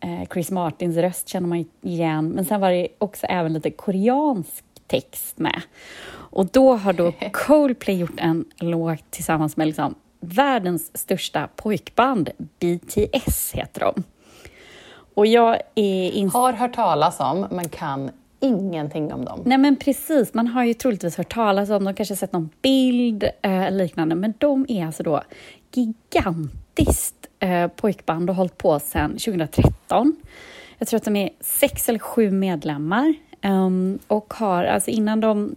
Eh, 0.00 0.28
Chris 0.32 0.50
Martins 0.50 0.96
röst 0.96 1.28
känner 1.28 1.48
man 1.48 1.64
igen. 1.80 2.28
Men 2.28 2.44
sen 2.44 2.60
var 2.60 2.70
det 2.70 2.88
också 2.98 3.26
även 3.26 3.52
lite 3.52 3.70
koreansk 3.70 4.64
text 4.86 5.38
med. 5.38 5.60
Och 6.10 6.46
då 6.46 6.74
har 6.74 6.92
då 6.92 7.12
Coldplay 7.32 7.96
gjort 7.98 8.20
en 8.20 8.44
låt 8.56 9.10
tillsammans 9.10 9.56
med 9.56 9.66
liksom 9.66 9.94
världens 10.20 10.96
största 10.96 11.48
pojkband, 11.56 12.30
BTS 12.38 13.52
heter 13.52 13.80
de. 13.80 14.02
Och 15.14 15.26
jag 15.26 15.58
är. 15.74 16.32
Har 16.32 16.52
hört 16.52 16.74
talas 16.74 17.20
om, 17.20 17.46
men 17.50 17.68
kan 17.68 18.10
ingenting 18.44 19.12
om 19.12 19.24
dem. 19.24 19.42
Nej 19.44 19.58
men 19.58 19.76
precis, 19.76 20.34
man 20.34 20.46
har 20.46 20.64
ju 20.64 20.74
troligtvis 20.74 21.16
hört 21.16 21.34
talas 21.34 21.70
om 21.70 21.84
dem, 21.84 21.94
kanske 21.94 22.16
sett 22.16 22.32
någon 22.32 22.50
bild 22.62 23.24
eh, 23.42 23.70
liknande, 23.70 24.14
men 24.14 24.34
de 24.38 24.66
är 24.68 24.86
alltså 24.86 25.02
då 25.02 25.22
gigantiskt 25.72 27.28
eh, 27.38 27.68
pojkband 27.68 28.30
och 28.30 28.36
har 28.36 28.40
hållit 28.40 28.58
på 28.58 28.80
sedan 28.80 29.10
2013. 29.10 30.16
Jag 30.78 30.88
tror 30.88 30.96
att 30.98 31.04
de 31.04 31.16
är 31.16 31.30
sex 31.40 31.88
eller 31.88 31.98
sju 31.98 32.30
medlemmar 32.30 33.14
ehm, 33.40 33.98
och 34.06 34.34
har, 34.34 34.64
alltså 34.64 34.90
innan 34.90 35.20
de 35.20 35.56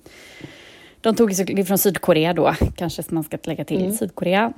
de 1.01 1.15
tog 1.15 1.33
sig 1.33 1.65
från 1.65 1.77
Sydkorea 1.77 2.33
då, 2.33 2.53
kanske 2.75 3.03
man 3.09 3.23
ska 3.23 3.37
lägga 3.43 3.65
till 3.65 3.97
Sydkorea. 3.97 4.53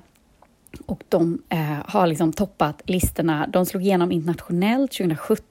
Och 0.85 1.03
de 1.09 1.41
eh, 1.49 1.77
har 1.85 2.07
liksom 2.07 2.33
toppat 2.33 2.81
listorna. 2.85 3.47
De 3.47 3.65
slog 3.65 3.83
igenom 3.83 4.11
internationellt 4.11 4.91
2017. 4.91 5.45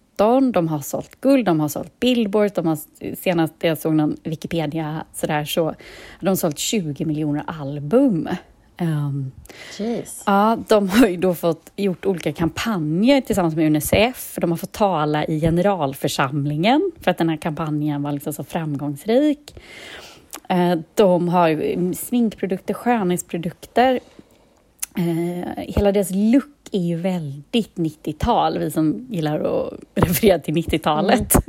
De 0.53 0.69
har 0.69 0.81
sålt 0.81 1.21
guld, 1.21 1.47
de 1.47 1.61
har 1.61 1.69
sålt 1.69 2.01
Billboard, 2.01 2.53
de 2.55 2.67
har 2.67 2.79
senast 3.17 3.55
jag 3.59 3.79
såg 3.79 3.95
någon 3.95 4.17
Wikipedia 4.23 5.05
sådär 5.15 5.45
så 5.45 5.65
har 5.65 5.77
de 6.21 6.37
sålt 6.37 6.59
20 6.59 7.05
miljoner 7.05 7.45
album. 7.47 8.29
Jeez. 9.79 10.23
Ja, 10.27 10.59
de 10.69 10.89
har 10.89 11.07
ju 11.07 11.17
då 11.17 11.35
fått 11.35 11.73
gjort 11.77 12.07
olika 12.07 12.33
kampanjer 12.33 13.21
tillsammans 13.21 13.55
med 13.57 13.67
Unicef. 13.67 14.39
De 14.41 14.51
har 14.51 14.57
fått 14.59 14.73
tala 14.73 15.25
i 15.25 15.41
generalförsamlingen 15.41 16.91
för 17.01 17.11
att 17.11 17.19
den 17.19 17.29
här 17.29 17.37
kampanjen 17.37 18.03
var 18.03 18.13
liksom 18.13 18.33
så 18.33 18.45
framgångsrik. 18.45 19.55
Eh, 20.49 20.79
De 20.95 21.29
har 21.29 21.95
sminkprodukter, 21.95 22.75
skönhetsprodukter. 22.75 24.01
Eh, 24.97 25.65
Hela 25.69 25.93
deras 25.93 26.11
look 26.11 26.58
är 26.73 26.83
ju 26.83 26.97
väldigt 26.97 27.77
90-tal, 27.77 28.59
vi 28.59 28.71
som 28.71 29.07
gillar 29.11 29.41
att 29.41 29.73
referera 29.95 30.39
till 30.39 30.55
90-talet. 30.55 31.35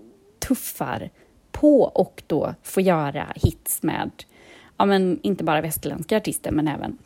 tuffar 0.48 1.10
på 1.52 1.82
och 1.82 2.24
då 2.28 2.54
får 2.64 2.84
göra 2.84 3.28
hits 3.36 3.84
med, 3.84 4.12
ja 4.78 4.86
men 4.86 5.20
inte 5.24 5.44
bara 5.44 5.62
västerländska 5.62 6.18
artister 6.18 6.52
men 6.52 6.68
även 6.68 6.92
eh, 6.92 6.98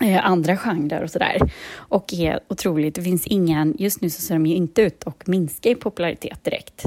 andra 0.00 0.56
genrer 0.56 1.02
och 1.02 1.10
sådär. 1.10 1.52
Och 1.74 2.14
är 2.14 2.40
otroligt, 2.48 2.94
det 2.94 3.02
finns 3.02 3.26
ingen, 3.26 3.74
just 3.78 4.00
nu 4.00 4.10
så 4.10 4.22
ser 4.22 4.34
de 4.34 4.46
ju 4.46 4.54
inte 4.54 4.82
ut 4.82 5.04
att 5.06 5.26
minska 5.26 5.68
i 5.68 5.74
popularitet 5.74 6.44
direkt. 6.44 6.84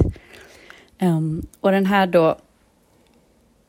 Um, 1.00 1.46
och 1.60 1.70
den 1.70 1.86
här 1.86 2.06
då 2.06 2.36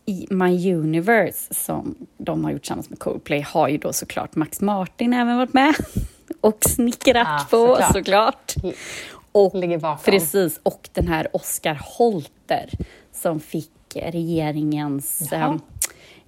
i 0.05 0.27
My 0.29 0.73
Universe 0.73 1.53
som 1.53 1.95
de 2.17 2.43
har 2.43 2.51
gjort 2.51 2.61
tillsammans 2.61 2.89
med 2.89 2.99
Coldplay 2.99 3.41
har 3.41 3.67
ju 3.67 3.77
då 3.77 3.93
såklart 3.93 4.35
Max 4.35 4.61
Martin 4.61 5.13
även 5.13 5.37
varit 5.37 5.53
med 5.53 5.75
och 6.41 6.57
snickrat 6.69 7.27
ah, 7.27 7.47
på 7.49 7.67
såklart. 7.67 7.93
såklart. 7.93 8.55
Och, 8.63 9.53
Precis, 10.11 10.59
och 10.63 10.89
den 10.93 11.07
här 11.07 11.27
Oscar 11.33 11.79
Holter 11.97 12.69
som 13.11 13.39
fick 13.39 13.71
regeringens 13.95 15.31
eh, 15.31 15.55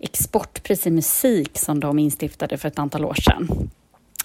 exportpris 0.06 0.88
i 0.88 0.92
musik 0.92 1.58
som 1.58 1.80
de 1.80 2.00
instiftade 2.00 2.58
för 2.58 2.68
ett 2.68 2.80
antal 2.80 3.06
år 3.06 3.14
sedan. 3.14 3.70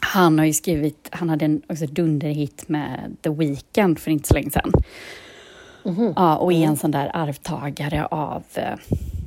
Han 0.00 0.38
har 0.38 0.46
ju 0.46 0.52
skrivit, 0.52 1.08
han 1.12 1.28
hade 1.30 1.44
en 1.44 1.62
också 1.68 1.86
dunderhit 1.86 2.68
med 2.68 3.16
The 3.22 3.30
Weeknd 3.30 3.98
för 3.98 4.10
inte 4.10 4.28
så 4.28 4.34
länge 4.34 4.50
sedan. 4.50 4.72
Mm 5.84 5.98
-hmm. 5.98 6.12
Ja, 6.16 6.36
och 6.36 6.52
är 6.52 6.56
en 6.56 6.62
mm. 6.62 6.76
sån 6.76 6.90
där 6.90 7.10
arvtagare 7.14 8.06
av, 8.06 8.42
eh, 8.54 8.74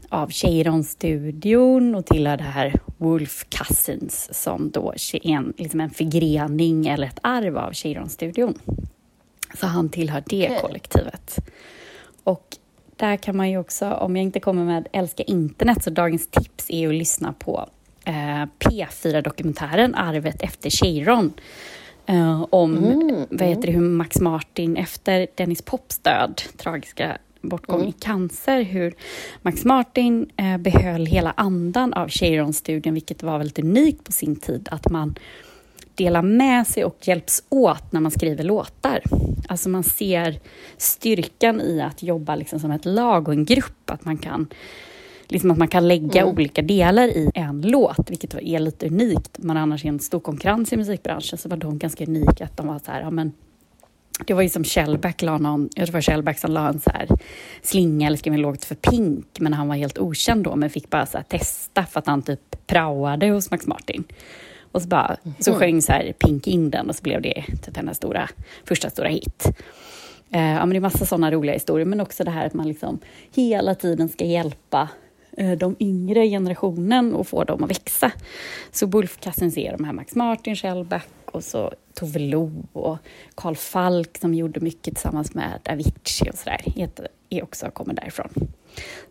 av 0.10 0.30
Cheiron-studion 0.30 1.96
och 1.96 2.06
tillhör 2.06 2.38
det 2.38 2.44
här 2.44 2.74
Wolf 2.98 3.46
Cousins 3.50 4.30
som 4.44 4.72
då 4.72 4.94
är 5.14 5.28
en, 5.28 5.54
liksom 5.58 5.80
en 5.80 5.90
förgrening 5.90 6.88
eller 6.88 7.08
ett 7.08 7.20
arv 7.22 7.58
av 7.58 7.74
Cheiron-studion. 7.74 8.60
Så 9.60 9.68
han 9.68 9.90
tillhör 9.90 10.24
det 10.28 10.46
okay. 10.46 10.62
kollektivet. 10.62 11.40
Och 12.24 12.58
där 13.04 13.18
kan 13.18 13.38
man 13.38 13.50
ju 13.50 13.58
också, 13.58 13.92
om 13.92 14.16
jag 14.16 14.24
inte 14.24 14.40
kommer 14.40 14.66
med 14.66 14.88
Älska 14.92 15.24
internet, 15.24 15.84
så 15.84 15.90
dagens 15.90 16.28
tips 16.28 16.66
är 16.70 16.88
att 16.88 16.96
lyssna 16.96 17.34
på 17.34 17.70
eh, 18.06 18.46
P4-dokumentären 18.60 19.96
Arvet 19.96 20.42
efter 20.42 20.70
Cheiron. 20.70 21.34
Eh, 22.06 22.46
om 22.50 22.78
mm, 22.78 23.26
vad 23.30 23.48
heter 23.48 23.68
det, 23.68 23.72
hur 23.74 23.82
Max 23.82 24.20
Martin 24.20 24.78
efter 24.78 25.28
Dennis 25.36 25.62
Pops 25.62 26.00
död, 26.00 26.42
tragiska 26.58 27.18
bortgång 27.42 27.80
mm. 27.80 27.90
i 27.90 27.92
cancer, 27.92 28.62
hur 28.62 28.94
Max 29.42 29.66
Martin 29.66 30.30
eh, 30.38 30.58
behöll 30.58 31.06
hela 31.06 31.32
andan 31.32 31.94
av 31.94 32.08
Cheiron-studien, 32.10 32.94
vilket 32.94 33.24
var 33.24 33.38
väldigt 33.38 33.60
unikt 33.60 34.04
på 34.04 34.12
sin 34.12 34.36
tid, 34.36 34.70
att 34.72 34.90
man 34.90 35.16
delar 35.96 36.22
med 36.22 36.68
sig 36.68 36.86
och 36.86 37.08
hjälps 37.08 37.44
åt 37.50 37.92
när 37.92 38.00
man 38.00 38.12
skriver 38.12 38.44
låtar. 38.44 39.02
Alltså 39.48 39.70
man 39.70 39.84
ser 39.84 40.40
styrkan 40.78 41.62
i 41.62 41.82
att 41.82 42.04
jobba 42.04 42.36
liksom 42.36 42.60
som 42.60 42.72
ett 42.72 42.86
lag 42.86 43.28
och 43.28 43.34
en 43.34 43.46
grupp, 43.46 43.90
att 43.90 44.06
man 44.06 44.18
kan 44.18 44.48
liksom 45.28 45.52
att 45.52 45.58
man 45.58 45.68
kan 45.68 45.88
lägga 45.88 46.22
mm. 46.22 46.34
olika 46.34 46.62
delar 46.62 47.08
i 47.08 47.32
en 47.36 47.62
låt, 47.62 48.10
vilket 48.10 48.34
är 48.34 48.60
lite 48.60 48.88
unikt. 48.88 49.38
Man 49.38 49.58
annars 49.58 49.86
är 49.86 49.90
en 49.90 50.00
stor 50.00 50.20
konkurrens 50.20 50.74
i 50.74 50.78
musikbranschen, 50.78 51.38
så 51.38 51.50
var 51.50 51.58
de 51.58 51.78
ganska 51.78 52.06
unika. 52.06 52.46
Att 52.46 52.58
de 52.58 52.68
var 52.68 52.80
så 52.80 52.92
här, 52.92 53.02
ja, 53.02 53.12
men, 53.12 53.32
det 54.28 54.34
var 54.34 54.42
ju 54.42 54.50
som 54.50 54.64
Shellback 54.64 55.22
la 55.22 55.38
någon, 55.38 55.70
jag 55.76 55.88
tror 55.88 56.02
Shellback 56.02 56.40
som 56.40 56.52
la 56.52 56.70
en 56.70 56.80
så 56.80 56.90
här 56.90 57.08
slinga 57.62 58.08
eller 58.08 58.18
skrev 58.18 58.34
en 58.34 58.42
låt 58.42 58.66
för 58.66 58.76
Pink, 58.76 59.40
men 59.40 59.54
han 59.54 59.68
var 59.68 59.76
helt 59.76 59.98
okänd 59.98 60.44
då, 60.44 60.56
men 60.56 60.70
fick 60.70 60.90
bara 60.90 61.06
så 61.06 61.20
testa 61.28 61.84
för 61.86 62.00
att 62.00 62.08
han 62.08 62.22
typ 62.22 62.68
praoade 62.68 63.30
hos 63.30 63.52
Max 63.52 63.68
Martin. 63.68 64.04
Och 64.74 64.82
så, 64.82 64.88
bara, 64.88 65.18
så 65.40 65.52
mm. 65.52 65.60
sjöng 65.60 65.82
så 65.82 65.92
här 65.92 66.14
Pink 66.20 66.48
in 66.48 66.70
den 66.70 66.90
och 66.90 66.96
så 66.96 67.04
blev 67.04 67.22
det 67.22 67.44
typ 67.66 67.78
hennes 67.78 67.98
stora, 67.98 68.30
första 68.66 68.90
stora 68.90 69.08
hit. 69.08 69.46
Eh, 70.32 70.52
ja, 70.52 70.60
men 70.60 70.70
det 70.70 70.76
är 70.76 70.80
massa 70.80 71.06
sådana 71.06 71.32
roliga 71.32 71.54
historier, 71.54 71.86
men 71.86 72.02
också 72.02 72.24
det 72.24 72.32
här 72.32 72.46
att 72.46 72.54
man 72.54 72.68
liksom 72.68 73.00
hela 73.36 73.76
tiden 73.76 74.10
ska 74.10 74.26
hjälpa 74.26 74.90
de 75.58 75.76
yngre 75.80 76.28
generationen 76.28 77.16
och 77.16 77.28
få 77.28 77.44
dem 77.44 77.64
att 77.64 77.70
växa. 77.70 78.12
Så 78.72 78.88
Bulfkassen 78.88 79.52
ser 79.52 79.78
de 79.78 79.84
här 79.84 79.94
Max 79.94 80.16
Martin, 80.16 80.56
Shellback 80.56 81.08
och 81.26 81.44
så 81.44 81.72
Tove 81.94 82.20
Lo 82.20 82.52
och 82.74 82.98
Carl 83.36 83.56
Falk 83.56 84.18
som 84.18 84.34
gjorde 84.34 84.60
mycket 84.60 84.96
tillsammans 84.96 85.34
med 85.34 85.60
Avicii 85.70 86.30
och 86.30 86.36
sådär, 86.36 86.62
är 87.30 87.44
också 87.44 87.72
kommer 87.72 87.94
därifrån. 87.94 88.30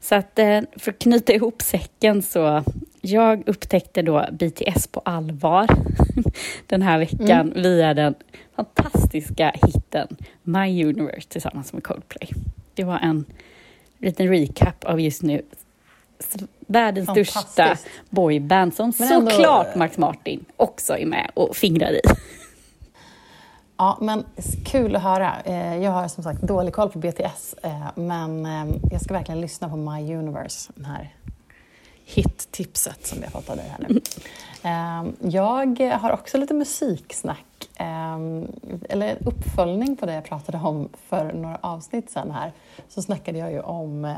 Så 0.00 0.14
att 0.14 0.38
eh, 0.38 0.60
för 0.76 0.90
att 0.90 0.98
knyta 0.98 1.32
ihop 1.32 1.62
säcken 1.62 2.22
så 2.22 2.64
jag 3.00 3.48
upptäckte 3.48 4.02
då 4.02 4.26
BTS 4.32 4.86
på 4.86 5.00
allvar 5.00 5.66
den 6.66 6.82
här 6.82 6.98
veckan 6.98 7.52
mm. 7.52 7.62
via 7.62 7.94
den 7.94 8.14
fantastiska 8.56 9.54
hitten 9.62 10.16
My 10.42 10.84
Universe 10.84 11.28
tillsammans 11.28 11.72
med 11.72 11.84
Coldplay. 11.84 12.28
Det 12.74 12.84
var 12.84 12.98
en 12.98 13.24
liten 13.98 14.28
recap 14.28 14.84
av 14.84 15.00
just 15.00 15.22
nu 15.22 15.42
världens 16.66 17.10
största 17.10 17.76
boyband 18.10 18.74
som 18.74 18.92
ändå... 19.00 19.30
såklart 19.30 19.74
Max 19.74 19.98
Martin 19.98 20.44
också 20.56 20.98
är 20.98 21.06
med 21.06 21.30
och 21.34 21.56
fingrar 21.56 21.92
i. 21.92 22.00
Ja, 23.82 23.98
men 24.00 24.24
kul 24.64 24.96
att 24.96 25.02
höra. 25.02 25.40
Eh, 25.44 25.76
jag 25.76 25.90
har 25.90 26.08
som 26.08 26.24
sagt 26.24 26.42
dålig 26.42 26.74
koll 26.74 26.90
på 26.90 26.98
BTS, 26.98 27.54
eh, 27.62 27.86
men 27.94 28.46
eh, 28.46 28.76
jag 28.90 29.00
ska 29.00 29.14
verkligen 29.14 29.40
lyssna 29.40 29.68
på 29.68 29.76
My 29.76 30.14
Universe, 30.14 30.72
den 30.74 30.84
här 30.84 31.14
hit-tipset 32.04 33.06
som 33.06 33.22
jag 33.22 33.32
fått 33.32 33.50
av 33.50 33.56
dig 33.56 33.68
här 33.68 33.86
nu. 33.88 34.00
Jag 35.30 35.80
har 35.80 36.10
också 36.10 36.38
lite 36.38 36.54
musiksnack, 36.54 37.68
eller 38.88 39.08
en 39.08 39.26
uppföljning 39.26 39.96
på 39.96 40.06
det 40.06 40.14
jag 40.14 40.24
pratade 40.24 40.58
om 40.58 40.88
för 41.08 41.32
några 41.32 41.58
avsnitt 41.60 42.10
sedan 42.10 42.30
här. 42.30 42.52
Så 42.88 43.02
snackade 43.02 43.38
jag 43.38 43.52
ju 43.52 43.60
om 43.60 44.14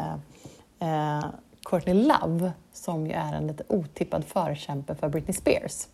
Courtney 1.64 1.94
Love, 1.94 2.52
som 2.72 3.06
ju 3.06 3.12
är 3.12 3.32
en 3.32 3.46
lite 3.46 3.64
otippad 3.68 4.24
förkämpe 4.24 4.94
för 4.94 5.08
Britney 5.08 5.34
Spears 5.34 5.86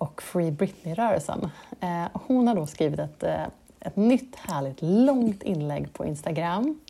och 0.00 0.22
Free 0.22 0.50
Britney-rörelsen. 0.50 1.50
Eh, 1.80 2.04
hon 2.12 2.48
har 2.48 2.54
då 2.54 2.66
skrivit 2.66 3.00
ett, 3.00 3.22
eh, 3.22 3.44
ett 3.80 3.96
nytt 3.96 4.36
härligt 4.36 4.82
långt 4.82 5.42
inlägg 5.42 5.92
på 5.92 6.06
Instagram 6.06 6.80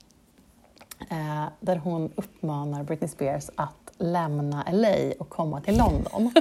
eh, 1.10 1.44
där 1.60 1.76
hon 1.76 2.12
uppmanar 2.14 2.82
Britney 2.82 3.08
Spears 3.08 3.50
att 3.54 3.92
lämna 3.98 4.64
LA 4.72 5.12
och 5.18 5.28
komma 5.28 5.60
till 5.60 5.78
London. 5.78 6.32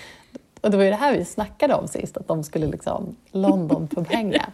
och 0.60 0.70
det 0.70 0.76
var 0.76 0.84
ju 0.84 0.90
det 0.90 0.96
här 0.96 1.16
vi 1.16 1.24
snackade 1.24 1.74
om 1.74 1.88
sist, 1.88 2.16
att 2.16 2.28
de 2.28 2.44
skulle 2.44 2.66
liksom 2.66 3.16
London-pubhänga. 3.30 4.46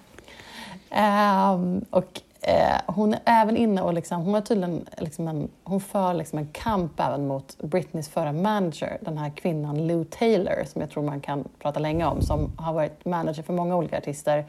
Um, 1.54 1.84
och 1.90 2.22
Eh, 2.42 2.80
hon 2.86 3.14
är 3.14 3.20
även 3.24 3.56
inne 3.56 3.82
och 3.82 3.94
liksom, 3.94 4.22
hon, 4.22 4.34
är 4.34 4.40
tydligen 4.40 4.86
liksom 4.98 5.28
en, 5.28 5.48
hon 5.64 5.80
för 5.80 6.14
liksom 6.14 6.38
en 6.38 6.48
kamp 6.52 7.00
även 7.00 7.26
mot 7.26 7.58
Britneys 7.58 8.08
förra 8.08 8.32
manager, 8.32 8.98
den 9.00 9.18
här 9.18 9.30
kvinnan 9.30 9.86
Lou 9.86 10.04
Taylor, 10.04 10.64
som 10.66 10.80
jag 10.80 10.90
tror 10.90 11.02
man 11.02 11.20
kan 11.20 11.48
prata 11.58 11.80
länge 11.80 12.04
om, 12.04 12.22
som 12.22 12.52
har 12.56 12.72
varit 12.72 13.04
manager 13.04 13.42
för 13.42 13.52
många 13.52 13.76
olika 13.76 13.98
artister. 13.98 14.44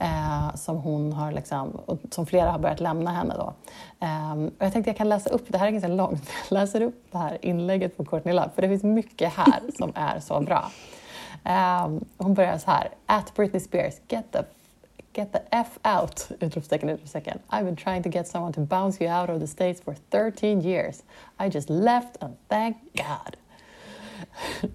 Eh, 0.00 0.54
som 0.54 0.76
hon 0.76 1.12
har 1.12 1.32
liksom, 1.32 1.70
och 1.70 1.98
som 2.10 2.26
flera 2.26 2.50
har 2.50 2.58
börjat 2.58 2.80
lämna 2.80 3.10
henne 3.10 3.34
då. 3.38 3.54
Eh, 4.00 4.32
och 4.32 4.64
jag 4.64 4.72
tänkte 4.72 4.90
jag 4.90 4.96
kan 4.96 5.08
läsa 5.08 5.30
upp, 5.30 5.44
det 5.48 5.58
här 5.58 5.66
är 5.66 5.70
ganska 5.70 5.88
långt, 5.88 6.30
jag 6.48 6.54
läser 6.60 6.80
upp 6.80 7.06
det 7.10 7.18
här 7.18 7.38
inlägget 7.40 7.96
på 7.96 8.04
Courtney 8.04 8.34
Love, 8.34 8.50
för 8.54 8.62
det 8.62 8.68
finns 8.68 8.82
mycket 8.82 9.32
här 9.32 9.60
som 9.78 9.92
är 9.94 10.20
så 10.20 10.40
bra. 10.40 10.70
Eh, 11.44 11.88
hon 12.18 12.34
börjar 12.34 12.58
så 12.58 12.70
här, 12.70 12.88
at 13.06 13.34
Britney 13.34 13.60
Spears, 13.60 13.94
get 14.08 14.32
the 14.32 14.38
Get 15.16 15.32
the 15.32 15.42
F 15.50 15.78
out! 15.84 16.28
Utropstecken, 16.40 16.90
utropstecken. 16.90 17.38
I've 17.48 17.64
been 17.64 17.76
trying 17.76 18.02
to 18.02 18.08
get 18.08 18.28
someone 18.28 18.52
to 18.52 18.60
bounce 18.60 19.04
you 19.04 19.12
out 19.12 19.30
of 19.30 19.40
the 19.40 19.46
States 19.46 19.80
for 19.80 19.94
13 20.10 20.60
years. 20.60 21.02
I 21.38 21.48
just 21.48 21.70
left 21.70 22.16
and 22.20 22.36
thank 22.48 22.76
God. 22.94 23.36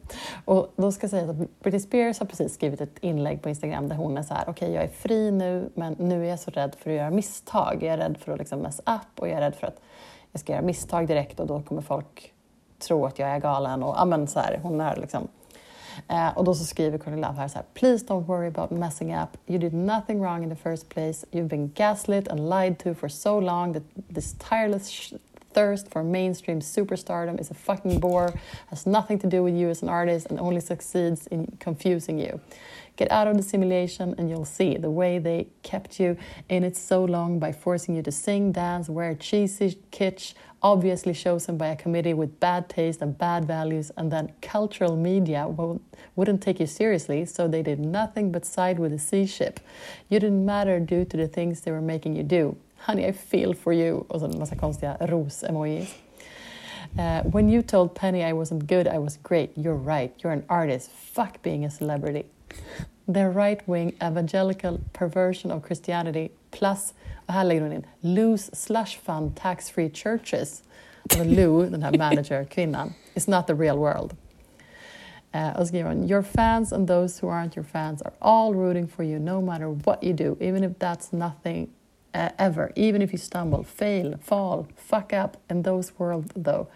och 0.46 0.74
då 0.76 0.92
ska 0.92 1.04
jag 1.04 1.12
säga 1.12 1.30
att 1.30 1.60
Britney 1.60 1.80
Spears 1.80 2.20
har 2.20 2.26
precis 2.26 2.54
skrivit 2.54 2.82
ett 2.82 2.98
inlägg 3.02 3.42
på 3.42 3.50
Instagram 3.50 3.90
där 3.90 3.96
hon 3.96 4.18
är 4.18 4.24
så 4.24 4.34
här, 4.34 4.44
okej 4.48 4.52
okay, 4.52 4.72
jag 4.76 4.84
är 4.84 4.88
fri 4.88 5.32
nu 5.32 5.70
men 5.76 5.96
nu 6.00 6.26
är 6.26 6.30
jag 6.30 6.40
så 6.40 6.52
rädd 6.52 6.76
för 6.80 6.90
att 6.90 6.96
göra 6.96 7.12
misstag. 7.12 7.78
Jag 7.82 7.94
är 7.94 7.98
rädd 7.98 8.18
för 8.18 8.32
att 8.32 8.40
liksom 8.40 8.60
mess 8.60 8.80
up 8.80 9.20
och 9.20 9.28
jag 9.28 9.38
är 9.38 9.42
rädd 9.42 9.56
för 9.56 9.68
att 9.68 9.82
jag 10.32 10.40
ska 10.40 10.52
göra 10.52 10.62
misstag 10.62 11.08
direkt 11.08 11.40
och 11.40 11.48
då 11.48 11.62
kommer 11.62 11.82
folk 11.82 12.34
tro 12.80 13.06
att 13.06 13.20
jag 13.20 13.30
är 13.30 13.40
galen. 13.40 13.84
Och, 13.84 14.02
amen, 14.02 14.28
så 14.28 14.40
här, 14.40 14.60
hon 14.64 14.82
är 14.82 14.96
liksom 14.96 15.28
Eh, 16.08 16.38
och 16.38 16.44
då 16.44 16.54
så 16.54 16.66
skriver 16.66 16.98
Courtney 16.98 17.22
Love 17.22 17.38
här 17.38 17.48
så 17.48 17.56
här, 17.56 17.66
Please 17.74 18.06
don't 18.06 18.26
worry 18.26 18.48
about 18.48 18.72
messing 18.72 19.16
up. 19.16 19.38
You 19.48 19.60
did 19.60 19.74
nothing 19.74 20.22
wrong 20.22 20.44
in 20.44 20.50
the 20.50 20.56
first 20.56 20.90
place. 20.90 21.26
You've 21.32 21.48
been 21.48 21.72
gaslit 21.76 22.28
and 22.28 22.50
lied 22.50 22.80
to 22.80 22.94
for 22.94 23.10
so 23.10 23.40
long 23.40 23.74
that 23.74 23.84
this 24.16 24.36
tireless 24.50 25.14
thirst 25.54 25.90
for 25.90 26.04
mainstream 26.04 26.60
superstardom 26.60 27.40
is 27.40 27.52
a 27.52 27.54
fucking 27.54 28.00
bore, 28.00 28.34
has 28.70 28.86
nothing 28.86 29.20
to 29.20 29.28
do 29.28 29.44
with 29.44 29.56
you 29.56 29.70
as 29.70 29.82
an 29.82 29.90
artist, 29.90 30.28
and 30.28 30.40
only 30.40 30.62
succeeds 30.62 31.28
in 31.28 31.58
confusing 31.60 32.20
you. 32.20 32.40
Get 32.96 33.12
out 33.12 33.28
of 33.28 33.38
the 33.38 33.44
simulation 33.44 34.14
and 34.18 34.30
you'll 34.30 34.44
see 34.44 34.76
the 34.76 34.92
way 34.92 35.20
they 35.20 35.48
kept 35.64 36.02
you 36.02 36.18
in 36.50 36.66
it 36.66 36.76
so 36.76 37.06
long 37.06 37.40
by 37.40 37.54
forcing 37.54 37.96
you 37.96 38.02
to 38.02 38.12
sing, 38.12 38.52
dance, 38.52 38.90
wear 38.90 39.16
cheesy 39.16 39.80
kitsch, 39.90 40.34
obviously 40.62 41.14
chosen 41.14 41.58
by 41.58 41.68
a 41.68 41.78
committee 41.78 42.14
with 42.14 42.42
bad 42.42 42.68
taste 42.68 43.02
and 43.02 43.18
bad 43.18 43.46
values, 43.46 43.90
and 43.96 44.12
then 44.12 44.34
cultural 44.42 44.98
media 44.98 45.48
wouldn't 46.18 46.42
take 46.42 46.60
you 46.60 46.68
seriously, 46.68 47.24
so 47.24 47.48
they 47.48 47.64
did 47.64 47.80
nothing 47.80 48.34
but 48.34 48.46
side 48.46 48.78
with 48.78 48.92
the 48.92 49.00
sea 49.00 49.26
ship. 49.26 49.62
You 50.10 50.20
didn't 50.20 50.46
matter 50.46 50.82
due 50.82 51.06
to 51.06 51.16
the 51.16 51.30
things 51.30 51.62
they 51.62 51.72
were 51.72 51.80
making 51.80 52.18
you 52.18 52.24
do. 52.24 52.58
Honey, 52.80 53.06
I 53.06 53.12
feel 53.12 53.54
for 53.54 53.74
you. 53.74 54.04
Och 54.08 54.20
så 54.20 54.26
en 54.26 54.40
massa 54.40 54.56
konstiga 54.56 54.98
ros-emojis. 55.00 55.96
Uh, 56.98 57.22
when 57.32 57.50
you 57.50 57.62
told 57.62 57.94
Penny 57.94 58.24
I 58.24 58.34
wasn't 58.34 58.66
good, 58.68 58.88
I 58.88 58.98
was 58.98 59.18
great. 59.18 59.50
You're 59.56 59.76
right. 59.76 60.12
You're 60.18 60.34
an 60.34 60.44
artist. 60.48 60.92
Fuck 60.92 61.42
being 61.44 61.66
a 61.66 61.70
celebrity. 61.70 62.24
The 63.06 63.30
right-wing 63.30 63.94
evangelical 64.02 64.80
perversion 64.94 65.52
of 65.52 65.64
Christianity 65.64 66.30
plus, 66.52 66.94
och 67.26 67.34
här 67.34 67.44
lägger 67.44 67.62
hon 67.62 67.72
in, 67.72 67.86
loose 68.02 68.56
slush 68.56 69.00
fund 69.00 69.36
tax-free 69.36 69.90
churches. 69.90 70.64
Och 71.20 71.26
Lou, 71.26 71.70
den 71.70 71.84
här 71.84 71.98
manager-kvinnan, 71.98 72.94
is 73.16 73.28
not 73.28 73.48
the 73.48 73.54
real 73.54 73.78
world. 73.78 74.16
Uh, 75.36 75.60
och 75.60 75.68
skriver 75.68 75.90
hon, 75.90 76.08
your 76.08 76.24
fans 76.24 76.74
and 76.74 76.88
those 76.88 77.20
who 77.20 77.30
aren't 77.30 77.56
your 77.56 77.66
fans 77.66 78.02
are 78.02 78.14
all 78.20 78.54
rooting 78.54 78.88
for 78.88 79.04
you 79.04 79.20
no 79.20 79.42
matter 79.42 79.68
what 79.68 80.04
you 80.04 80.14
do, 80.14 80.38
even 80.40 80.64
if 80.64 80.80
that's 80.80 81.12
nothing 81.12 81.68
uh, 82.14 82.30
ever, 82.38 82.72
even 82.76 83.02
if 83.02 83.12
you 83.12 83.18
stumble, 83.18 83.64
fail, 83.64 84.18
fall, 84.22 84.68
fuck 84.76 85.14
up 85.14 85.38
in 85.50 85.64
those 85.64 85.98
world 86.00 86.32
though. 86.36 86.68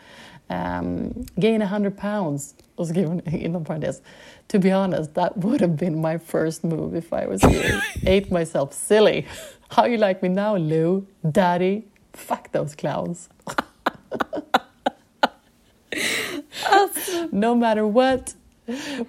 Um, 0.49 1.25
gain 1.39 1.61
a 1.61 1.65
hundred 1.65 1.97
pounds, 1.97 2.55
och 2.75 2.87
skriver 2.87 3.07
hon 3.07 3.19
inom 3.25 3.65
parentes. 3.65 4.01
To 4.47 4.59
be 4.59 4.71
honest, 4.71 5.15
that 5.15 5.37
would 5.37 5.61
have 5.61 5.77
been 5.77 6.01
my 6.01 6.17
first 6.17 6.63
move 6.63 6.97
if 6.97 7.13
I 7.13 7.27
was 7.27 7.43
you. 7.43 7.79
Ate 8.05 8.31
myself 8.31 8.73
silly. 8.73 9.25
How 9.69 9.85
you 9.85 9.97
like 9.97 10.21
me 10.21 10.29
now, 10.29 10.57
Lou? 10.57 11.07
Daddy? 11.31 11.83
Fuck 12.13 12.51
those 12.51 12.75
clowns. 12.75 13.29
no 17.31 17.55
matter 17.55 17.87
what, 17.87 18.35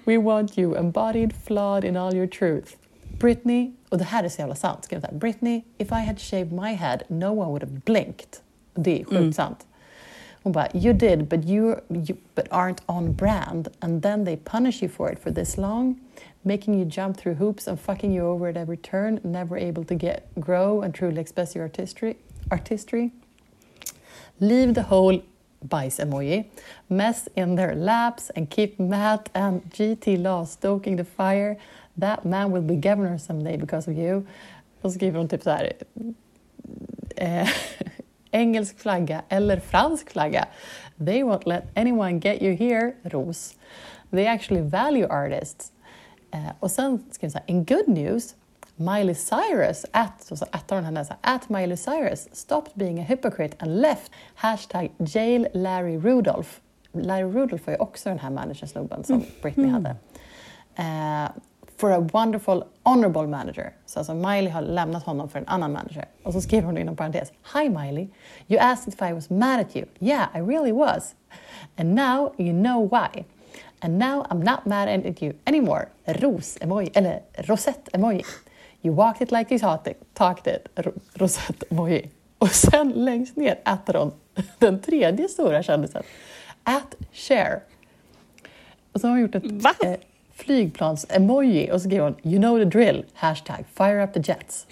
we 0.05 0.17
want 0.17 0.57
you 0.57 0.75
embodied, 0.75 1.35
flawed 1.35 1.83
in 1.83 1.95
all 1.95 2.13
your 2.13 2.27
truth. 2.27 2.77
Britney, 3.19 3.71
och 3.89 3.97
det 3.97 4.03
här 4.03 4.23
är 4.23 4.29
så 4.29 4.41
jävla 4.41 4.55
sant, 4.55 4.83
ska 4.83 4.95
jag 4.95 5.01
säga. 5.03 5.13
Britney, 5.13 5.61
if 5.77 5.91
I 5.91 6.05
had 6.07 6.19
shaved 6.19 6.51
my 6.51 6.73
head, 6.73 7.03
no 7.07 7.25
one 7.25 7.47
would 7.49 7.63
have 7.63 7.73
blinked. 7.85 8.37
Det 8.73 9.01
är 9.01 9.05
sjukt 9.05 9.11
Mm. 9.11 9.33
sant. 9.33 9.65
Hon 10.43 10.51
bara, 10.51 10.67
you 10.73 10.93
did, 10.93 11.27
but 11.27 11.45
you, 11.45 11.75
you 11.89 12.17
but 12.35 12.47
aren't 12.49 12.81
on 12.85 13.13
brand, 13.13 13.67
and 13.79 14.03
then 14.03 14.25
they 14.25 14.37
punish 14.37 14.83
you 14.83 14.89
for 14.91 15.11
it 15.11 15.19
for 15.19 15.31
this 15.31 15.57
long, 15.57 15.95
making 16.43 16.75
you 16.75 16.85
jump 16.85 17.17
through 17.17 17.37
hoops 17.39 17.67
and 17.67 17.79
fucking 17.79 18.13
you 18.13 18.25
over 18.27 18.49
at 18.49 18.57
every 18.57 18.77
turn, 18.77 19.19
never 19.23 19.57
able 19.57 19.83
to 19.85 19.95
get 19.95 20.19
grow 20.39 20.81
and 20.83 20.93
truly 20.93 21.19
express 21.21 21.55
your 21.55 21.63
artistry. 21.65 22.15
artistry. 22.51 23.11
Leave 24.39 24.73
the 24.73 24.83
whole 24.83 25.21
bajs 25.67 25.99
emoji, 25.99 26.45
mess 26.89 27.27
in 27.35 27.55
their 27.55 27.73
laps 27.75 28.29
and 28.35 28.49
keep 28.49 28.79
Matt 28.79 29.29
and 29.33 29.61
GT 29.71 30.17
Law 30.21 30.45
stoking 30.45 30.97
the 30.97 31.05
fire. 31.05 31.57
That 31.99 32.25
man 32.25 32.51
will 32.51 32.63
be 32.63 32.75
governor 32.75 33.17
someday 33.17 33.57
because 33.57 33.91
of 33.91 33.97
you. 33.97 34.17
Och 34.81 34.91
så 34.91 34.91
skriver 34.91 35.17
hon 35.17 35.27
typ 35.27 35.43
så 35.43 35.49
här. 35.49 35.73
Eh, 37.15 37.47
engelsk 38.31 38.79
flagga 38.79 39.21
eller 39.29 39.59
fransk 39.59 40.09
flagga. 40.09 40.45
They 40.97 41.23
won't 41.23 41.45
let 41.45 41.63
anyone 41.75 42.19
get 42.19 42.41
you 42.41 42.55
here, 42.55 42.93
ros. 43.03 43.55
They 44.11 44.27
actually 44.27 44.61
value 44.61 45.07
artists. 45.07 45.71
Eh, 46.31 46.51
och 46.59 46.71
sen 46.71 47.03
skriver 47.11 47.27
hon 47.27 47.31
så 47.31 47.37
här, 47.37 47.45
in 47.47 47.65
good 47.65 47.87
news, 47.87 48.35
Miley 48.75 49.15
Cyrus, 49.15 49.85
at, 49.91 50.23
så 50.23 50.35
så 50.35 50.45
attar 50.51 50.75
hon 50.75 50.85
henne, 50.85 51.05
så 51.05 51.13
här, 51.21 51.35
at 51.35 51.49
Miley 51.49 51.77
Cyrus 51.77 52.27
stopped 52.31 52.71
being 52.75 52.99
a 52.99 53.03
hypocrite 53.03 53.57
and 53.59 53.81
left 53.81 54.11
hashtag 54.35 54.91
jail 54.97 55.47
Larry 55.53 55.97
Rudolph. 55.97 56.49
Larry 56.91 57.31
Rudolph 57.31 57.65
var 57.65 57.73
ju 57.73 57.79
också 57.79 58.09
den 58.09 58.19
här 58.19 58.29
managersnubben 58.29 59.03
som 59.03 59.25
Britney 59.41 59.67
hade. 59.67 59.95
Eh, 60.75 61.29
for 61.77 61.91
a 61.91 61.99
wonderful 61.99 62.63
honorable 62.83 63.27
manager. 63.27 63.73
Så 63.85 63.99
alltså 63.99 64.13
Miley 64.13 64.49
har 64.49 64.61
lämnat 64.61 65.03
honom 65.03 65.29
för 65.29 65.39
en 65.39 65.47
annan 65.47 65.71
manager. 65.71 66.05
Och 66.23 66.33
så 66.33 66.41
skriver 66.41 66.65
hon 66.65 66.77
inom 66.77 66.95
parentes. 66.95 67.31
Hi 67.53 67.69
Miley, 67.69 68.07
you 68.47 68.59
asked 68.59 68.93
if 68.93 69.01
I 69.01 69.13
was 69.13 69.29
mad 69.29 69.59
at 69.59 69.75
you. 69.75 69.85
Yeah, 69.99 70.27
I 70.35 70.39
really 70.39 70.71
was. 70.71 71.15
And 71.77 71.95
now 71.95 72.33
you 72.37 72.53
know 72.53 72.89
why. 72.91 73.25
And 73.79 73.99
now 73.99 74.23
I'm 74.29 74.43
not 74.43 74.65
mad 74.65 74.89
at 75.05 75.21
you 75.21 75.33
anymore. 75.45 75.85
Ros-emoji, 76.05 76.89
eller 76.93 77.21
rosett-emoji. 77.37 78.23
You 78.81 78.95
walked 78.95 79.21
it 79.21 79.31
like 79.31 79.53
you 79.55 79.59
talked 79.59 79.91
it, 79.91 79.97
talked 80.13 80.47
it 80.55 80.67
ro- 80.85 80.93
rosett-emoji. 81.13 82.09
Och 82.37 82.49
sen 82.51 82.89
längst 82.95 83.35
ner 83.35 83.59
äter 83.65 83.93
hon 83.93 84.11
den 84.59 84.81
tredje 84.81 85.27
stora 85.29 85.63
kändisen. 85.63 86.03
At 86.63 86.95
share. 87.13 87.59
Och 88.91 89.01
så 89.01 89.07
har 89.07 89.11
hon 89.11 89.21
gjort 89.21 89.35
ett 89.35 89.43
Va? 89.51 89.73
eh, 89.83 89.95
flygplans-emoji 90.37 91.71
och 91.71 91.81
så 91.81 91.87
skriver 91.87 92.03
hon 92.03 92.15
You 92.23 92.39
know 92.39 92.59
the 92.59 92.65
drill, 92.65 93.05
hashtag 93.13 93.65
fire 93.77 94.03
up 94.03 94.13
the 94.13 94.21
jets. 94.31 94.65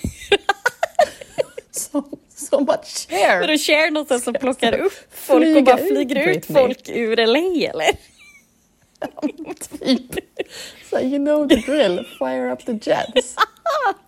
so, 1.71 2.03
so 2.35 2.59
much 2.59 3.07
För 3.09 3.15
share! 3.15 3.53
att 3.53 3.61
share 3.61 3.89
någonstans 3.89 4.23
som 4.23 4.33
plockar 4.33 4.73
upp 4.73 4.93
folk 5.11 5.57
och 5.57 5.63
bara 5.63 5.77
flyger 5.77 6.15
ut 6.15 6.25
Britney. 6.25 6.61
folk 6.61 6.89
ur 6.89 7.15
LA 7.17 7.69
eller? 7.69 8.13
typ. 9.79 10.25
Så, 10.89 10.99
you 10.99 11.17
know 11.17 11.47
the 11.47 11.55
drill, 11.55 12.05
fire 12.19 12.51
up 12.51 12.65
the 12.65 12.91
jets. 12.91 13.35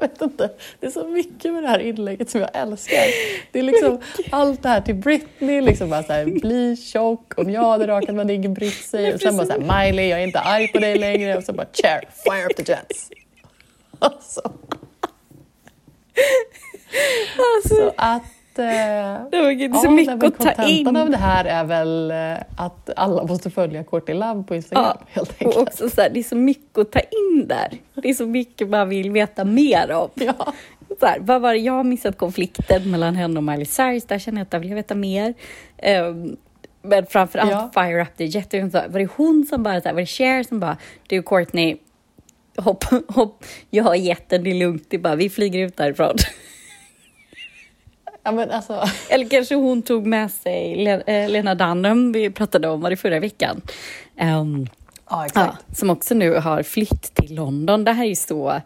Jag 0.00 0.08
vet 0.08 0.22
inte, 0.22 0.50
det 0.80 0.86
är 0.86 0.90
så 0.90 1.04
mycket 1.04 1.52
med 1.52 1.62
det 1.62 1.68
här 1.68 1.78
inlägget 1.78 2.30
som 2.30 2.40
jag 2.40 2.50
älskar. 2.52 3.04
Det 3.52 3.58
är 3.58 3.62
liksom 3.62 4.00
allt 4.30 4.62
det 4.62 4.68
här 4.68 4.80
till 4.80 4.94
Britney, 4.94 5.60
liksom 5.60 5.90
bara 5.90 6.02
så 6.02 6.12
här, 6.12 6.24
bli 6.24 6.76
tjock, 6.76 7.38
om 7.38 7.50
jag 7.50 7.62
hade 7.62 7.86
rakat 7.86 8.08
mig 8.08 8.18
hade 8.18 8.34
ingen 8.34 8.54
brytt 8.54 8.84
sig. 8.84 9.14
Och 9.14 9.20
sen 9.20 9.36
bara 9.36 9.46
så 9.46 9.52
här, 9.52 9.86
Miley, 9.86 10.08
jag 10.08 10.20
är 10.20 10.24
inte 10.24 10.40
arg 10.40 10.68
på 10.72 10.78
dig 10.78 10.98
längre. 10.98 11.36
Och 11.36 11.44
så 11.44 11.52
bara, 11.52 11.66
chair, 11.72 12.00
fire 12.24 12.46
up 12.46 12.56
the 12.56 12.72
jets. 12.72 13.10
Alltså. 13.98 14.52
Så 17.68 17.92
att... 17.96 18.22
Eh, 18.58 18.64
Det 19.30 19.68
var 19.68 19.78
så 19.80 19.86
ja, 19.86 19.90
mycket 19.90 20.40
att 20.40 20.56
ta 20.56 20.64
in. 20.64 20.96
av 20.96 21.10
det 21.10 21.16
här 21.16 21.44
är 21.44 21.64
väl 21.64 22.10
eh, 22.10 22.36
att 22.56 22.90
alla 22.96 23.24
måste 23.24 23.50
följa 23.50 23.84
Courtney 23.84 24.16
Love 24.16 24.42
på 24.42 24.54
Instagram 24.54 24.84
Ja, 24.84 24.98
helt 25.12 25.28
och 25.30 25.42
enkelt. 25.46 25.68
också 25.68 25.90
så 25.90 26.00
här, 26.00 26.10
det 26.10 26.18
är 26.20 26.24
så 26.24 26.36
mycket 26.36 26.78
att 26.78 26.92
ta 26.92 27.00
in 27.00 27.48
där. 27.48 27.78
Det 27.94 28.08
är 28.10 28.14
så 28.14 28.26
mycket 28.26 28.68
man 28.68 28.88
vill 28.88 29.10
veta 29.10 29.44
mer 29.44 29.92
om. 29.92 30.10
Ja. 30.14 30.52
Så 31.00 31.06
här, 31.06 31.18
vad 31.20 31.40
var 31.40 31.52
det? 31.52 31.58
Jag 31.58 31.72
har 31.72 31.84
missat 31.84 32.18
konflikten 32.18 32.90
mellan 32.90 33.16
henne 33.16 33.36
och 33.38 33.44
Miley 33.44 33.64
Cyrus. 33.64 34.04
Där 34.04 34.18
känner 34.18 34.38
jag 34.38 34.46
att 34.46 34.52
jag 34.52 34.60
vill 34.60 34.74
veta 34.74 34.94
mer. 34.94 35.34
Um, 36.08 36.36
men 36.82 37.06
framför 37.06 37.38
allt 37.38 37.50
Ja. 37.50 37.70
Fire 37.74 38.02
Up 38.02 38.16
the 38.16 38.24
Jet. 38.24 38.52
Var 38.74 38.98
det 38.98 39.08
hon 39.16 39.46
som 39.50 39.62
bara, 39.62 39.80
så 39.80 39.88
här, 39.88 39.94
var 39.94 40.00
det 40.00 40.06
Cher 40.06 40.42
som 40.42 40.60
bara, 40.60 40.76
du 41.06 41.22
Courtney, 41.22 41.76
hopp, 42.56 42.84
hopp, 43.08 43.44
jag 43.70 43.84
har 43.84 43.94
jätten, 43.94 44.44
det 44.44 44.50
är 44.50 44.54
lugnt, 44.54 44.84
det 44.88 44.96
är 44.96 45.00
bara, 45.00 45.14
vi 45.14 45.30
flyger 45.30 45.66
ut 45.66 45.76
därifrån. 45.76 46.16
Ja, 48.26 48.32
men 48.32 48.50
alltså... 48.50 48.82
Eller 49.10 49.28
kanske 49.28 49.54
hon 49.54 49.82
tog 49.82 50.06
med 50.06 50.30
sig 50.30 50.86
eh, 50.88 51.28
Lena 51.30 51.54
Dunham, 51.54 52.12
vi 52.12 52.30
pratade 52.30 52.68
om 52.68 52.80
var 52.80 52.90
det 52.90 52.96
förra 52.96 53.20
veckan. 53.20 53.60
Ehm, 54.16 54.66
Ja, 55.10 55.26
Ja, 55.34 55.56
som 55.74 55.90
också 55.90 56.14
nu 56.14 56.34
har 56.34 56.62
flytt 56.62 57.14
till 57.14 57.34
London. 57.34 57.84
Det 57.84 57.92
här 57.92 58.04
är 58.04 58.08
ju 58.08 58.14
så, 58.14 58.60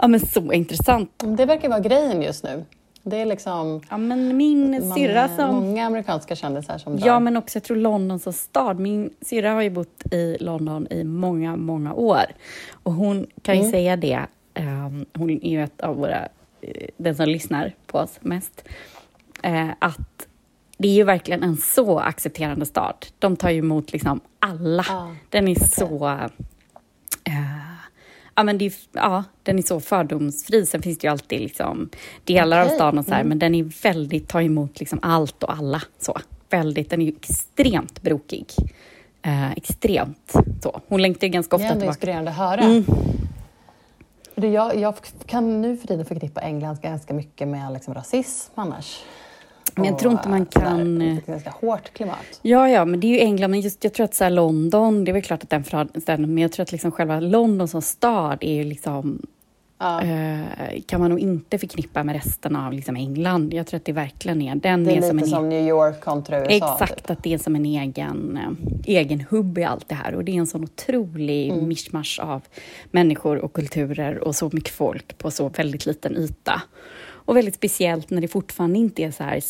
ja, 0.00 0.08
men 0.08 0.20
så 0.20 0.52
intressant. 0.52 1.10
Det 1.38 1.44
verkar 1.46 1.68
vara 1.68 1.80
grejen 1.80 2.22
just 2.22 2.44
nu. 2.44 2.64
Det 3.02 3.16
är 3.20 3.26
liksom 3.26 3.82
Ja, 3.90 3.96
men 3.96 4.36
min 4.36 4.92
syrra 4.94 5.28
som... 5.36 5.54
många 5.54 5.86
amerikanska 5.86 6.36
kändisar 6.36 6.78
som 6.78 6.96
drar. 6.96 7.06
Ja, 7.06 7.20
men 7.20 7.36
också 7.36 7.56
jag 7.56 7.62
tror 7.62 7.76
London 7.76 8.18
som 8.18 8.32
stad. 8.32 8.78
Min 8.80 9.10
syrra 9.20 9.50
har 9.52 9.62
ju 9.62 9.70
bott 9.70 10.02
i 10.12 10.36
London 10.40 10.86
i 10.90 11.04
många, 11.04 11.56
många 11.56 11.94
år. 11.94 12.24
Och 12.72 12.92
hon 12.92 13.26
kan 13.42 13.54
ju 13.54 13.60
Mm. 13.60 13.70
säga 13.72 13.96
det. 13.96 14.20
ehm, 14.54 15.06
hon 15.14 15.30
är 15.30 15.50
ju 15.50 15.62
ett 15.64 15.80
av 15.80 15.96
våra, 15.96 16.28
den 16.96 17.14
som 17.14 17.28
lyssnar 17.28 17.72
på 17.86 17.98
oss 17.98 18.18
mest. 18.20 18.64
eh, 19.42 19.68
att 19.78 20.26
det 20.78 20.88
är 20.88 20.92
ju 20.92 21.04
verkligen 21.04 21.42
en 21.42 21.56
så 21.56 21.98
accepterande 21.98 22.66
stad. 22.66 23.06
De 23.18 23.36
tar 23.36 23.50
ju 23.50 23.58
emot 23.58 23.92
liksom 23.92 24.20
alla. 24.38 24.84
Ja, 24.88 25.14
Den 25.30 25.48
är 25.48 25.54
så... 25.68 26.08
eh, 27.24 27.76
ja, 28.34 28.42
men 28.42 28.58
det 28.58 28.64
är, 28.66 28.72
ja, 28.92 29.24
den 29.42 29.58
är 29.58 29.62
så 29.62 29.80
fördomsfri. 29.80 30.66
Sen 30.66 30.82
finns 30.82 30.98
det 30.98 31.06
ju 31.06 31.10
alltid 31.12 31.40
liksom 31.40 31.90
delar 32.24 32.60
av 32.60 32.66
Okej, 32.66 32.76
stan 32.76 32.98
och 32.98 33.04
så 33.04 33.10
här, 33.10 33.20
mm. 33.20 33.28
men 33.28 33.38
den 33.38 33.54
är 33.54 33.82
väldigt, 33.82 34.28
tar 34.28 34.40
emot 34.42 34.80
liksom 34.80 34.98
allt 35.02 35.42
och 35.42 35.52
alla. 35.52 35.82
Så. 35.98 36.18
Väldigt, 36.50 36.90
den 36.90 37.00
är 37.02 37.06
ju 37.06 37.12
extremt 37.20 38.02
brokig. 38.02 38.46
Eh, 39.22 39.52
extremt 39.52 40.32
så. 40.62 40.80
Hon 40.88 41.02
längtar 41.02 41.26
ju 41.26 41.30
ganska 41.30 41.56
Det 41.56 41.62
är 41.62 41.64
ofta 41.64 41.72
ändå 41.72 41.80
tillbaka. 41.80 41.96
inspirerande 41.96 42.30
att 42.30 42.36
höra. 42.36 42.60
Mm. 42.60 42.84
Det 44.40 44.48
jag, 44.48 44.76
jag 44.76 44.94
kan 45.26 45.60
nu 45.62 45.76
för 45.76 45.86
tiden 45.86 46.06
förknippa 46.06 46.40
England 46.40 46.80
ganska 46.82 47.14
mycket 47.14 47.48
med 47.48 47.72
liksom 47.72 47.94
rasism 47.94 48.52
annars. 48.54 49.02
Men 49.74 49.84
jag 49.84 49.98
tror 49.98 50.12
inte 50.12 50.28
man 50.28 50.42
Och, 50.42 50.52
sådär, 50.52 50.66
kan... 50.66 51.02
ett 51.02 51.26
ganska 51.26 51.50
hårt 51.50 51.92
klimat. 51.92 52.40
Ja, 52.42 52.68
ja, 52.68 52.84
men 52.84 53.00
det 53.00 53.06
är 53.06 53.08
ju 53.08 53.20
England. 53.20 53.50
Men 53.50 53.60
just, 53.60 53.84
jag 53.84 53.92
tror 53.94 54.04
att 54.04 54.14
så 54.14 54.28
London, 54.28 55.04
det 55.04 55.10
är 55.10 55.12
väl 55.12 55.22
klart 55.22 55.42
att 55.42 55.50
den 55.50 55.64
förhållanden, 55.64 56.34
men 56.34 56.38
jag 56.38 56.52
tror 56.52 56.62
att 56.62 56.72
liksom 56.72 56.92
själva 56.92 57.20
London 57.20 57.68
som 57.68 57.82
stad 57.82 58.38
är 58.40 58.54
ju 58.54 58.64
liksom 58.64 59.26
Ja. 59.78 60.02
eh, 60.02 60.80
kan 60.86 61.00
man 61.00 61.10
nog 61.10 61.18
inte 61.20 61.58
förknippa 61.58 62.04
med 62.04 62.14
resten 62.14 62.56
av 62.56 62.72
liksom 62.72 62.96
England. 62.96 63.54
Jag 63.54 63.66
tror 63.66 63.76
att 63.78 63.84
det 63.84 63.92
verkligen 63.92 64.42
är 64.42 64.54
den 64.54 64.84
Det 64.84 64.96
är 64.96 65.02
som 65.02 65.16
lite 65.16 65.26
en 65.26 65.30
som 65.30 65.48
New 65.48 65.68
York 65.68 66.00
kontra 66.00 66.40
USA. 66.40 66.72
Exakt, 66.72 66.96
Typ. 66.96 67.10
att 67.10 67.22
det 67.22 67.34
är 67.34 67.38
som 67.38 67.56
en 67.56 67.64
egen, 67.66 68.36
eh, 68.36 68.76
egen 68.96 69.20
hubb 69.30 69.58
i 69.58 69.64
allt 69.64 69.88
det 69.88 69.94
här. 69.94 70.14
Och 70.14 70.24
det 70.24 70.32
är 70.32 70.36
en 70.36 70.46
sån 70.46 70.64
otrolig 70.64 71.50
Mm. 71.50 71.68
mischmasch 71.68 72.20
av 72.22 72.42
människor 72.90 73.36
och 73.38 73.52
kulturer 73.52 74.18
och 74.18 74.36
så 74.36 74.50
mycket 74.52 74.74
folk 74.74 75.18
på 75.18 75.30
så 75.30 75.48
väldigt 75.48 75.86
liten 75.86 76.16
yta. 76.16 76.62
Och 77.08 77.36
väldigt 77.36 77.54
speciellt 77.54 78.10
när 78.10 78.20
det 78.20 78.28
fortfarande 78.28 78.78
inte 78.78 79.02
är 79.04 79.10
så 79.10 79.22
här... 79.24 79.40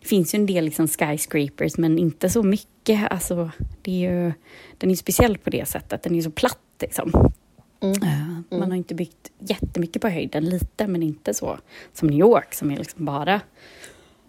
det 0.00 0.08
finns 0.08 0.34
ju 0.34 0.36
en 0.36 0.46
del 0.46 0.64
liksom 0.64 0.88
skyscrapers, 0.88 1.78
men 1.78 1.98
inte 1.98 2.30
så 2.30 2.42
mycket. 2.42 3.12
Alltså, 3.12 3.50
det 3.82 3.90
är 3.90 4.10
ju, 4.12 4.32
den 4.78 4.90
är 4.90 4.92
ju 4.92 4.96
speciell 4.96 5.38
på 5.38 5.50
det 5.50 5.68
sättet. 5.68 6.02
Den 6.02 6.12
är 6.12 6.16
ju 6.16 6.22
så 6.22 6.30
platt. 6.30 6.58
Liksom. 6.80 7.32
Mm. 7.80 8.02
Eh, 8.02 8.58
Man 8.58 8.70
har 8.70 8.76
inte 8.76 8.94
byggt 8.94 9.30
jättemycket 9.38 10.02
på 10.02 10.08
höjden, 10.08 10.44
lite, 10.44 10.86
men 10.86 11.02
inte 11.02 11.34
så 11.34 11.58
som 11.92 12.08
New 12.08 12.18
York 12.18 12.54
som 12.54 12.70
är 12.70 12.76
liksom 12.76 13.04
bara... 13.04 13.40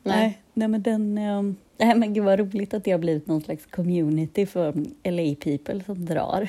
Nej. 0.04 0.42
nej 0.54 0.68
men 0.68 0.82
den... 0.82 1.18
ehm, 1.18 1.56
Nej, 1.78 1.96
men 1.96 2.14
gud 2.14 2.24
vad 2.24 2.40
roligt 2.40 2.74
att 2.74 2.84
det 2.84 2.92
har 2.92 3.00
blivit 3.00 3.28
någon 3.28 3.42
slags 3.42 3.66
community 3.66 4.46
för 4.46 4.74
LA 5.04 5.36
people 5.36 5.84
som 5.84 6.06
drar. 6.06 6.48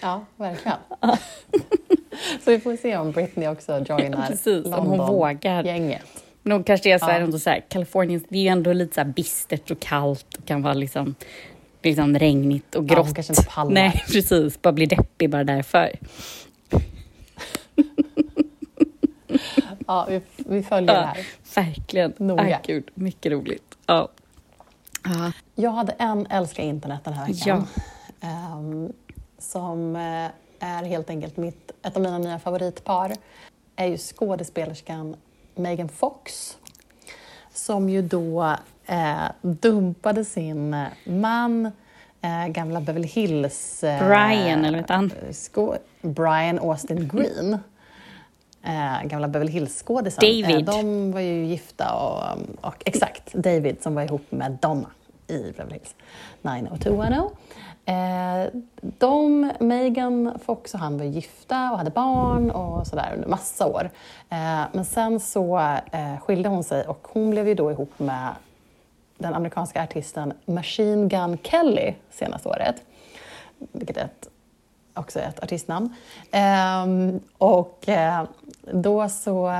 Ja, 0.00 0.24
verkligen. 0.36 0.78
så 2.44 2.50
vi 2.50 2.60
får 2.60 2.76
se 2.76 2.96
om 2.96 3.12
Britney 3.12 3.48
också 3.48 3.84
joinar 3.88 4.26
Precis, 4.28 4.64
om 4.66 4.86
hon 4.86 4.98
vågar. 4.98 5.54
London-gänget. 5.56 6.24
Men 6.42 6.52
hon 6.52 6.64
kanske 6.64 6.94
är 6.94 6.98
så 6.98 7.04
här, 7.04 7.20
Ja. 7.20 7.38
så 7.38 7.50
här, 7.50 7.64
Kalifornien, 7.68 8.24
det 8.28 8.38
är 8.38 8.42
ju 8.42 8.48
ändå 8.48 8.72
lite 8.72 8.94
så 8.94 9.00
här 9.00 9.08
bistert 9.08 9.70
och 9.70 9.80
kallt 9.80 10.34
och 10.38 10.44
kan 10.44 10.62
vara 10.62 10.74
liksom, 10.74 11.14
liksom 11.84 12.18
regnigt 12.18 12.74
och 12.74 12.84
Ja, 12.84 12.94
grått. 12.94 13.06
hon 13.06 13.14
kanske 13.14 13.32
inte 13.32 13.50
pallar. 13.50 13.72
Nej, 13.72 14.02
precis. 14.12 14.62
Bara 14.62 14.72
blir 14.72 14.86
deppig 14.86 15.30
bara 15.30 15.44
därför. 15.44 15.90
Ja, 19.86 20.06
vi, 20.08 20.20
vi 20.36 20.62
följer 20.62 20.94
det 20.94 21.00
här. 21.06 21.26
Verkligen. 21.54 22.12
Noga. 22.16 22.56
Ah, 22.56 22.60
gud, 22.66 22.90
mycket 22.94 23.32
roligt. 23.32 23.78
Ja. 23.86 24.08
Ja. 25.04 25.32
Jag 25.54 25.70
hade 25.70 25.92
en 25.92 26.26
älskar 26.26 26.62
internet 26.62 27.00
den 27.04 27.14
här 27.14 27.26
veckan. 27.26 27.66
Ehm, 28.20 28.92
som 29.38 29.96
eh, 29.96 30.28
är 30.60 30.84
helt 30.84 31.10
enkelt 31.10 31.36
mitt, 31.36 31.70
ett 31.82 31.96
av 31.96 32.02
mina 32.02 32.18
nya 32.18 32.38
favoritpar. 32.38 33.12
är 33.76 33.86
ju 33.86 33.96
skådespelerskan 33.98 35.16
Megan 35.54 35.88
Fox. 35.88 36.56
Som 37.54 37.88
ju 37.88 38.02
då 38.02 38.56
eh, 38.92 39.30
dumpade 39.40 40.24
sin 40.24 40.74
eh, 40.74 40.86
man, 41.04 41.66
eh, 42.22 42.46
gamla 42.48 42.80
Beverly 42.80 43.08
Hills... 43.08 43.84
Eh, 43.84 44.06
Brian, 44.06 44.64
eller 44.64 44.78
vad 44.78 44.90
han? 44.90 45.12
Brian 46.02 46.58
Austin 46.58 47.08
Green. 47.08 47.58
Eh, 48.62 49.08
gamla 49.08 49.28
Beverly 49.28 49.52
Hills-skådisen. 49.52 50.20
David. 50.20 50.68
Eh, 50.68 50.74
de 50.74 51.12
var 51.12 51.20
ju 51.20 51.44
gifta 51.44 51.94
och, 51.94 52.38
och 52.60 52.82
exakt, 52.84 53.32
David 53.32 53.82
som 53.82 53.94
var 53.94 54.02
ihop 54.02 54.32
med 54.32 54.58
Donna 54.60 54.90
i 55.26 55.52
Beverly 55.56 55.74
Hills 55.74 55.94
90210. 56.42 57.30
Eh, 57.84 58.60
de, 58.98 59.52
Megan 59.60 60.38
Fox 60.44 60.74
och 60.74 60.80
han 60.80 60.98
var 60.98 61.04
gifta 61.04 61.70
och 61.70 61.78
hade 61.78 61.90
barn 61.90 62.50
och 62.50 62.86
sådär 62.86 63.12
under 63.14 63.28
massa 63.28 63.66
år. 63.66 63.90
Eh, 64.30 64.62
men 64.72 64.84
sen 64.84 65.20
så 65.20 65.58
eh, 65.92 66.20
skilde 66.20 66.48
hon 66.48 66.64
sig 66.64 66.84
och 66.86 67.08
hon 67.12 67.30
blev 67.30 67.48
ju 67.48 67.54
då 67.54 67.70
ihop 67.70 67.98
med 67.98 68.28
den 69.22 69.34
amerikanska 69.34 69.82
artisten 69.82 70.32
Machine 70.44 71.08
Gun 71.08 71.38
Kelly 71.42 71.94
senaste 72.10 72.48
året. 72.48 72.82
Vilket 73.72 73.96
är 73.96 74.04
ett, 74.04 74.28
också 74.94 75.18
är 75.18 75.28
ett 75.28 75.42
artistnamn. 75.42 75.94
Ehm, 76.30 77.20
och 77.38 77.88
eh, 77.88 78.24
då 78.72 79.08
så... 79.08 79.52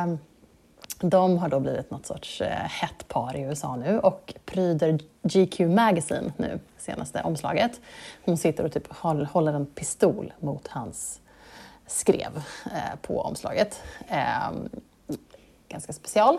De 1.04 1.38
har 1.38 1.48
då 1.48 1.60
blivit 1.60 1.90
något 1.90 2.06
sorts 2.06 2.40
eh, 2.40 2.48
hett 2.48 3.08
par 3.08 3.36
i 3.36 3.40
USA 3.40 3.76
nu 3.76 3.98
och 3.98 4.34
pryder 4.44 4.98
GQ 5.22 5.60
Magazine 5.60 6.32
nu, 6.36 6.60
senaste 6.78 7.22
omslaget. 7.22 7.80
Hon 8.24 8.36
sitter 8.36 8.64
och 8.64 8.72
typ 8.72 8.92
håller 9.32 9.52
en 9.52 9.66
pistol 9.66 10.32
mot 10.40 10.68
hans 10.68 11.20
skrev 11.86 12.42
eh, 12.66 12.98
på 13.02 13.20
omslaget. 13.20 13.82
Ehm, 14.08 14.68
ganska 15.72 15.92
special. 15.92 16.38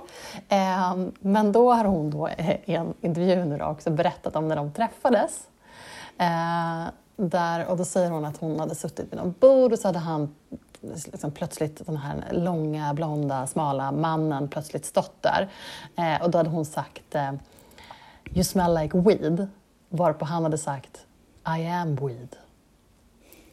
Ehm, 0.50 1.12
men 1.20 1.52
då 1.52 1.74
har 1.74 1.86
hon 1.86 2.10
då 2.10 2.30
i 2.66 2.74
en 2.74 2.94
intervju 3.02 3.46
nu 3.46 3.58
då 3.58 3.66
också 3.66 3.90
berättat 3.90 4.36
om 4.36 4.48
när 4.48 4.56
de 4.56 4.72
träffades. 4.72 5.48
Ehm, 6.18 6.88
där, 7.16 7.66
och 7.66 7.78
då 7.78 7.86
säger 7.86 8.12
hon 8.12 8.26
att 8.26 8.38
hon 8.38 8.60
hade 8.60 8.76
suttit 8.76 9.12
vid 9.12 9.20
någon 9.20 9.36
bord 9.40 9.74
och 9.74 9.80
så 9.80 9.88
hade 9.88 10.00
han 10.00 10.36
liksom 10.82 11.32
plötsligt, 11.32 11.86
den 11.86 11.98
här 11.98 12.24
långa, 12.32 12.94
blonda, 12.94 13.48
smala 13.48 13.92
mannen 13.92 14.48
plötsligt 14.48 14.86
stått 14.86 15.22
där. 15.22 15.50
Ehm, 15.96 16.22
och 16.22 16.32
då 16.32 16.38
hade 16.38 16.50
hon 16.50 16.66
sagt 16.66 17.16
eh, 17.16 17.34
You 18.34 18.44
smell 18.44 18.76
like 18.76 18.98
weed. 18.98 19.48
Varpå 19.90 20.26
han 20.26 20.44
hade 20.44 20.58
sagt 20.58 21.06
I 21.58 21.68
am 21.68 21.96
weed. 21.96 22.36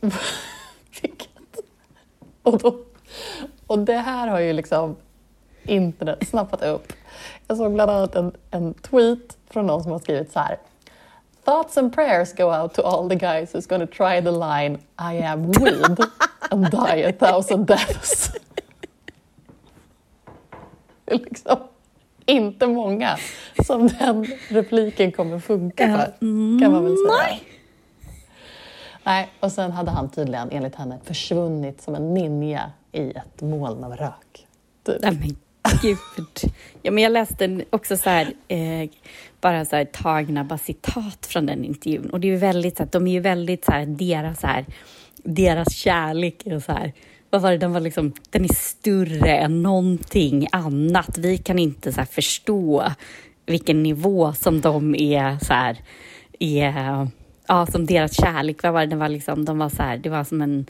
Vilket... 1.03 1.31
Och, 2.43 2.59
då, 2.59 2.85
och 3.67 3.79
det 3.79 3.97
här 3.97 4.29
har 4.29 4.41
ju 4.41 4.53
liksom 4.53 4.97
internet 5.71 6.29
snappat 6.29 6.63
upp. 6.63 6.93
Jag 7.47 7.57
såg 7.57 7.75
bland 7.75 7.91
annat 7.91 8.15
en, 8.15 8.33
en 8.51 8.75
tweet 8.75 9.37
från 9.51 9.67
någon 9.67 9.83
som 9.83 9.93
har 9.93 9.99
skrivit 9.99 10.33
så 10.33 10.39
här. 10.39 10.59
Thoughts 11.45 11.79
and 11.79 11.95
prayers 11.95 12.35
go 12.35 12.45
out 12.45 12.75
to 12.75 12.83
all 12.83 13.09
the 13.09 13.17
guys 13.17 13.55
who's 13.55 13.69
gonna 13.69 13.87
try 13.87 14.23
the 14.23 14.31
line 14.31 14.79
I 14.99 15.23
am 15.25 15.51
weed 15.51 15.99
and 16.51 16.71
die 16.71 17.05
a 17.09 17.13
thousand 17.19 17.67
deaths. 17.67 18.33
Det 21.05 21.15
är 21.15 21.19
liksom 21.19 21.57
inte 22.27 22.67
många 22.67 23.17
som 23.67 23.89
den 23.89 24.27
repliken 24.49 25.13
kommer 25.13 25.39
funka 25.39 25.87
för, 25.87 26.19
kan 26.61 26.73
man 26.73 26.85
väl 26.85 26.97
säga. 26.97 27.17
Nej. 27.19 27.43
Nej, 29.05 29.29
och 29.41 29.53
sen 29.53 29.71
hade 29.73 29.91
han 29.91 30.09
tydligen 30.09 30.51
enligt 30.51 30.75
henne 30.75 30.99
försvunnit 31.05 31.83
som 31.83 31.95
en 31.95 32.15
ninja 32.15 32.71
i 32.93 33.11
ett 33.11 33.43
moln 33.43 33.85
av 33.85 33.97
rök. 33.97 34.47
Typ. 34.87 35.03
Gud. 35.83 36.53
Ja, 36.83 36.91
men 36.91 37.03
jag 37.03 37.13
läste 37.13 37.65
också 37.71 37.97
så 37.97 38.11
här, 38.11 38.33
eh, 38.49 38.91
bara 39.41 39.65
så 39.65 39.77
här 39.77 39.85
tagna 39.85 40.45
bara 40.45 40.59
citat 40.59 41.27
från 41.27 41.47
den 41.47 41.65
intervjun. 41.65 42.11
Och 42.11 42.21
det 42.21 42.29
är 42.29 42.33
ju 42.33 42.37
väldigt 42.37 42.77
så 42.77 42.83
här, 42.83 42.91
de 42.93 43.07
är 43.07 43.13
ju 43.13 43.21
väldigt 43.21 43.65
så 43.65 43.73
här, 43.73 43.87
deras, 43.87 44.41
så 44.41 44.47
här, 44.47 44.65
deras 45.17 45.75
kärlek 45.75 46.47
är 46.47 46.61
så 46.61 46.73
här, 46.73 46.93
vad 47.31 47.43
var 47.43 47.51
det, 47.51 47.59
den 47.59 47.73
var 47.73 47.81
liksom, 47.81 48.13
den 48.31 48.45
är 48.45 48.55
större 48.55 49.37
än 49.37 49.63
någonting 49.63 50.47
annat. 50.53 51.19
Vi 51.19 51.39
kan 51.39 51.59
inte 51.59 51.93
så 51.93 52.01
här 52.01 52.07
förstå 52.07 52.93
vilken 53.47 53.83
nivå 53.83 54.33
som 54.33 54.61
de 54.61 54.95
är 54.95 55.39
så 55.45 55.53
här, 55.53 55.79
är, 56.39 57.09
ja, 57.47 57.67
som 57.67 57.87
deras 57.87 58.21
kärlek, 58.21 58.63
vad 58.63 58.73
var 58.73 58.81
det, 58.81 58.87
den 58.87 58.99
var 58.99 59.09
liksom, 59.09 59.45
de 59.45 59.59
var 59.59 59.69
så 59.69 59.83
här, 59.83 59.99
det 59.99 60.09
var 60.09 60.25
som 60.25 60.43
en, 60.43 60.67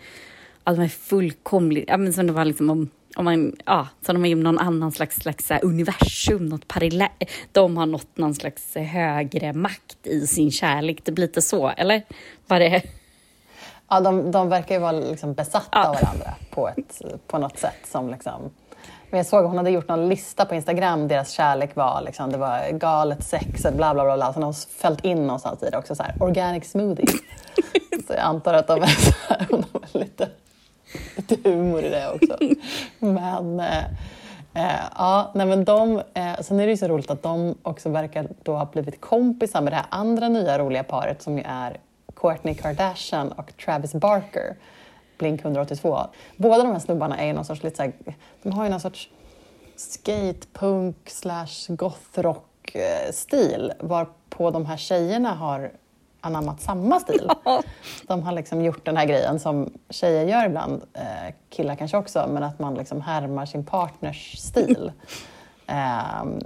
ja, 0.64 0.72
de 0.72 0.82
är 0.82 0.88
fullkomligt, 0.88 1.84
ja 1.88 1.96
men 1.96 2.12
som 2.12 2.26
det 2.26 2.32
var 2.32 2.44
liksom 2.44 2.70
om, 2.70 2.90
om 3.16 3.24
man, 3.24 3.56
ja, 3.66 3.86
som 4.06 4.14
de 4.14 4.24
är 4.24 4.30
i 4.30 4.34
någon 4.34 4.58
annan 4.58 4.92
slags, 4.92 5.16
slags 5.16 5.46
så 5.46 5.54
här 5.54 5.64
universum, 5.64 6.46
något 6.46 6.68
parallellt, 6.68 7.12
de 7.52 7.76
har 7.76 7.86
nått 7.86 8.16
någon 8.16 8.34
slags 8.34 8.74
högre 8.74 9.52
makt 9.52 10.06
i 10.06 10.26
sin 10.26 10.50
kärlek, 10.50 11.00
det 11.04 11.12
blir 11.12 11.26
lite 11.26 11.42
så, 11.42 11.68
eller? 11.68 12.02
Var 12.46 12.60
det? 12.60 12.82
Ja, 13.88 14.00
de, 14.00 14.30
de 14.30 14.48
verkar 14.48 14.74
ju 14.74 14.80
vara 14.80 14.92
liksom 14.92 15.34
besatta 15.34 15.68
Ja. 15.72 15.88
av 15.88 15.94
varandra 15.94 16.34
på, 16.50 16.68
ett, 16.68 17.02
på 17.26 17.38
något 17.38 17.58
sätt. 17.58 17.86
Som 17.92 18.10
liksom, 18.10 18.50
men 19.10 19.18
jag 19.18 19.26
såg 19.26 19.44
hon 19.44 19.56
hade 19.56 19.70
gjort 19.70 19.88
någon 19.88 20.08
lista 20.08 20.44
på 20.44 20.54
Instagram, 20.54 21.08
deras 21.08 21.30
kärlek 21.30 21.76
var 21.76 22.02
liksom, 22.02 22.32
det 22.32 22.38
var 22.38 22.70
galet 22.72 23.24
sex, 23.24 23.64
och 23.64 23.72
bla 23.72 23.94
bla 23.94 24.04
bla. 24.04 24.16
bla. 24.16 24.32
Så 24.32 24.40
de 24.40 24.44
har 24.46 24.80
fällt 24.80 25.04
in 25.04 25.26
någonstans 25.26 25.62
i 25.62 25.70
det 25.70 25.78
också, 25.78 25.94
så 25.94 26.02
här, 26.02 26.14
organic 26.20 26.70
smoothie. 26.70 27.06
så 28.06 28.12
jag 28.12 28.18
antar 28.18 28.54
att 28.54 28.66
de 28.66 28.82
är, 28.82 28.86
så 28.86 29.12
här, 29.28 29.46
de 29.50 29.64
har 29.72 29.98
lite, 30.00 30.28
lite 31.16 31.50
humor 31.50 31.85
i 31.85 31.88
det 31.88 32.11
också. 32.11 32.38
Men 32.98 33.61
eh, 33.61 33.85
eh, 34.55 34.81
ja, 34.94 35.31
nej 35.35 35.46
men 35.46 35.64
de, 35.64 36.03
eh, 36.14 36.40
sen 36.40 36.61
är 36.61 36.66
det 36.66 36.70
ju 36.70 36.76
så 36.76 36.88
roligt 36.88 37.11
att 37.11 37.22
de 37.22 37.55
också 37.62 37.88
verkar 37.88 38.29
då 38.42 38.57
ha 38.57 38.64
blivit 38.64 39.00
kompisar 39.00 39.61
med 39.61 39.72
det 39.72 39.76
här 39.76 39.87
andra 39.88 40.29
nya 40.29 40.59
roliga 40.59 40.85
paret 40.85 41.22
som 41.22 41.38
ju 41.38 41.44
är 41.46 41.76
Kourtney 42.14 42.55
Kardashian 42.55 43.33
och 43.33 43.57
Travis 43.64 43.94
Barker. 43.94 44.57
Blink 45.18 45.40
182. 45.40 46.00
Båda 46.37 46.62
de 46.62 46.72
här 46.72 46.79
snubbarna 46.79 47.18
är 47.18 47.26
ju 47.26 47.33
någon 47.33 47.44
sorts 47.44 47.62
lite 47.62 47.76
så 47.76 47.83
här, 47.83 47.92
de 48.42 48.53
har 48.53 48.64
ju 48.64 48.70
någon 48.70 48.81
sorts 48.81 49.09
skatepunk 49.76 50.96
slash 51.07 51.68
gothrock 51.68 52.74
eh, 52.74 53.12
stil 53.12 53.72
varpå 53.81 54.50
de 54.50 54.66
här 54.66 54.76
tjejerna 54.76 55.35
har 55.35 55.70
anammat 56.20 56.61
samma 56.61 57.00
stil. 57.00 57.30
De 58.06 58.22
har 58.22 58.33
liksom 58.33 58.62
gjort 58.64 58.85
den 58.85 58.96
här 58.96 59.06
grejen 59.06 59.40
som 59.40 59.70
tjejer 59.90 60.24
gör 60.24 60.46
ibland, 60.46 60.83
eh, 60.92 61.26
eh, 61.26 61.35
killar 61.50 61.74
kanske 61.74 61.96
också, 61.96 62.28
men 62.28 62.42
att 62.42 62.59
man 62.59 62.74
liksom 62.74 63.00
härmar 63.00 63.46
sin 63.46 63.64
partners 63.64 64.38
stil. 64.38 64.92
Ehm, 65.66 66.38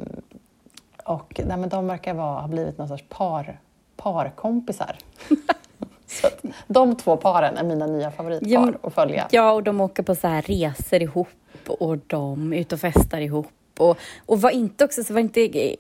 och 1.04 1.40
nej, 1.44 1.56
men 1.56 1.68
de 1.68 1.86
verkar 1.86 2.14
vara, 2.14 2.40
ha 2.40 2.48
blivit 2.48 2.78
någon 2.78 2.88
sorts 2.88 3.04
par, 3.08 3.60
parkompisar. 3.96 4.96
så 6.06 6.26
att, 6.26 6.44
de 6.66 6.96
två 6.96 7.16
paren 7.16 7.56
är 7.56 7.64
mina 7.64 7.86
nya 7.86 8.10
favoritpar 8.10 8.48
Ja, 8.48 8.72
att 8.82 8.94
följa. 8.94 9.28
Ja, 9.30 9.52
och 9.52 9.62
de 9.62 9.80
åker 9.80 10.02
på 10.02 10.14
så 10.14 10.28
här 10.28 10.42
resor 10.42 11.02
ihop 11.02 11.28
och 11.66 11.98
de 12.06 12.52
är 12.52 12.56
ute 12.56 12.74
och 12.74 12.80
festar 12.80 13.20
ihop. 13.20 13.50
Och, 13.78 13.98
och 14.26 14.40
var 14.40 14.50
inte 14.50 14.84
också, 14.84 15.04
så 15.04 15.12
var 15.12 15.20
inte 15.20 15.40
eh, 15.40 15.74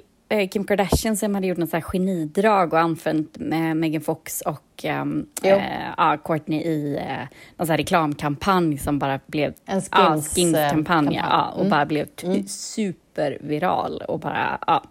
Kim 0.50 0.64
Kardashian 0.64 1.16
som 1.16 1.34
hade 1.34 1.46
gjort 1.46 1.58
något 1.58 1.70
så 1.70 1.76
här 1.76 1.84
genidrag 1.92 2.72
och 2.72 2.78
använt 2.80 3.38
med 3.38 3.76
Megan 3.76 4.00
Fox 4.02 4.40
och 4.40 4.84
um, 4.84 5.26
eh, 5.42 5.62
ja, 5.96 6.16
Courtney 6.24 6.60
i 6.60 6.96
eh, 6.96 7.26
någon 7.56 7.66
så 7.66 7.72
här 7.72 7.78
reklamkampanj 7.78 8.78
som 8.78 8.98
bara 8.98 9.20
blev 9.26 9.54
En 9.66 9.82
ja, 9.90 10.10
skins, 10.10 10.26
eh, 10.28 10.34
skinskampanj 10.34 10.70
kampanj. 11.06 11.16
ja, 11.16 11.48
och 11.50 11.60
Mm. 11.60 11.70
bara 11.70 11.86
blev 11.86 12.04
t- 12.06 12.42
superviral 12.48 14.02
och 14.08 14.18
bara 14.20 14.58
ja. 14.66 14.82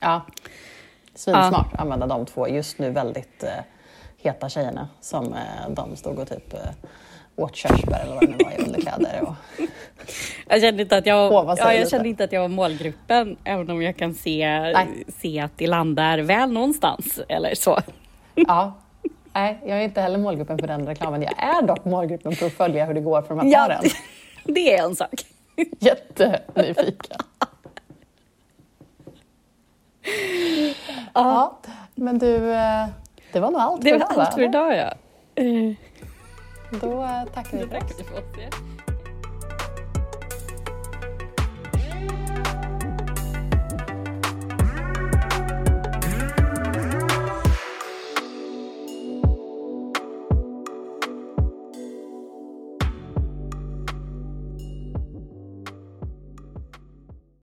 Ja. 0.00 0.20
Svinsmart 1.14 1.72
att 1.74 1.80
använda 1.80 2.06
de 2.06 2.26
två 2.26 2.48
just 2.48 2.78
nu 2.78 2.90
väldigt 2.90 3.42
eh, 3.42 3.48
heta 4.18 4.48
tjejerna 4.48 4.88
som 5.00 5.32
eh, 5.32 5.70
de 5.70 5.96
stod 5.96 6.18
och 6.18 6.28
typ 6.28 6.52
eh, 6.54 6.60
åt 7.36 7.56
körsbär 7.56 8.00
eller 8.02 8.14
vad 8.14 8.20
det 8.22 8.28
nu 8.38 8.44
var 8.44 8.52
i 8.52 8.64
underkläder. 8.66 9.11
Jag 10.52 10.60
kände 10.60 10.82
inte 10.82 10.96
att 10.96 11.06
jag, 11.06 11.32
ja, 11.58 11.74
jag 11.74 11.88
kände 11.88 12.08
inte 12.08 12.24
att 12.24 12.32
jag 12.32 12.40
var 12.40 12.48
målgruppen, 12.48 13.36
även 13.44 13.70
om 13.70 13.82
jag 13.82 13.96
kan 13.96 14.14
se, 14.14 14.48
Nej. 14.60 15.04
se 15.18 15.40
att 15.40 15.58
det 15.58 15.66
landar 15.66 16.18
väl 16.18 16.52
någonstans 16.52 17.20
eller 17.28 17.54
så. 17.54 17.78
ja. 18.34 18.72
Nej, 19.32 19.58
jag 19.66 19.78
är 19.78 19.82
inte 19.82 20.00
heller 20.00 20.18
målgruppen 20.18 20.58
för 20.58 20.66
den 20.66 20.86
reklamen. 20.86 21.22
Jag 21.22 21.32
är 21.38 21.62
dock 21.62 21.84
målgruppen 21.84 22.32
för 22.32 22.46
att 22.46 22.52
följa 22.52 22.84
hur 22.84 22.94
det 22.94 23.00
går 23.00 23.22
för 23.22 23.28
de 23.28 23.38
här 23.38 23.46
Ja, 23.52 23.66
paren. 23.66 23.90
det 24.54 24.76
är 24.76 24.84
en 24.84 24.96
sak. 24.96 25.14
Jättenyfiken. 25.78 27.16
Ja, 31.14 31.58
men 31.94 32.18
du, 32.18 32.52
eh, 32.52 32.86
det 33.32 33.40
var 33.40 33.50
nog 33.50 33.60
allt 33.60 33.82
Det 33.82 33.90
för 33.90 33.98
var 33.98 34.04
idag 34.06 34.16
va? 34.16 34.22
allt 34.22 34.34
för 34.34 34.42
idag 34.42 34.76
ja. 34.76 34.94
Då 36.80 37.02
eh, 37.02 37.24
tackar 37.34 37.58
vi 37.58 37.66
för 37.66 37.76
oss. 37.78 38.71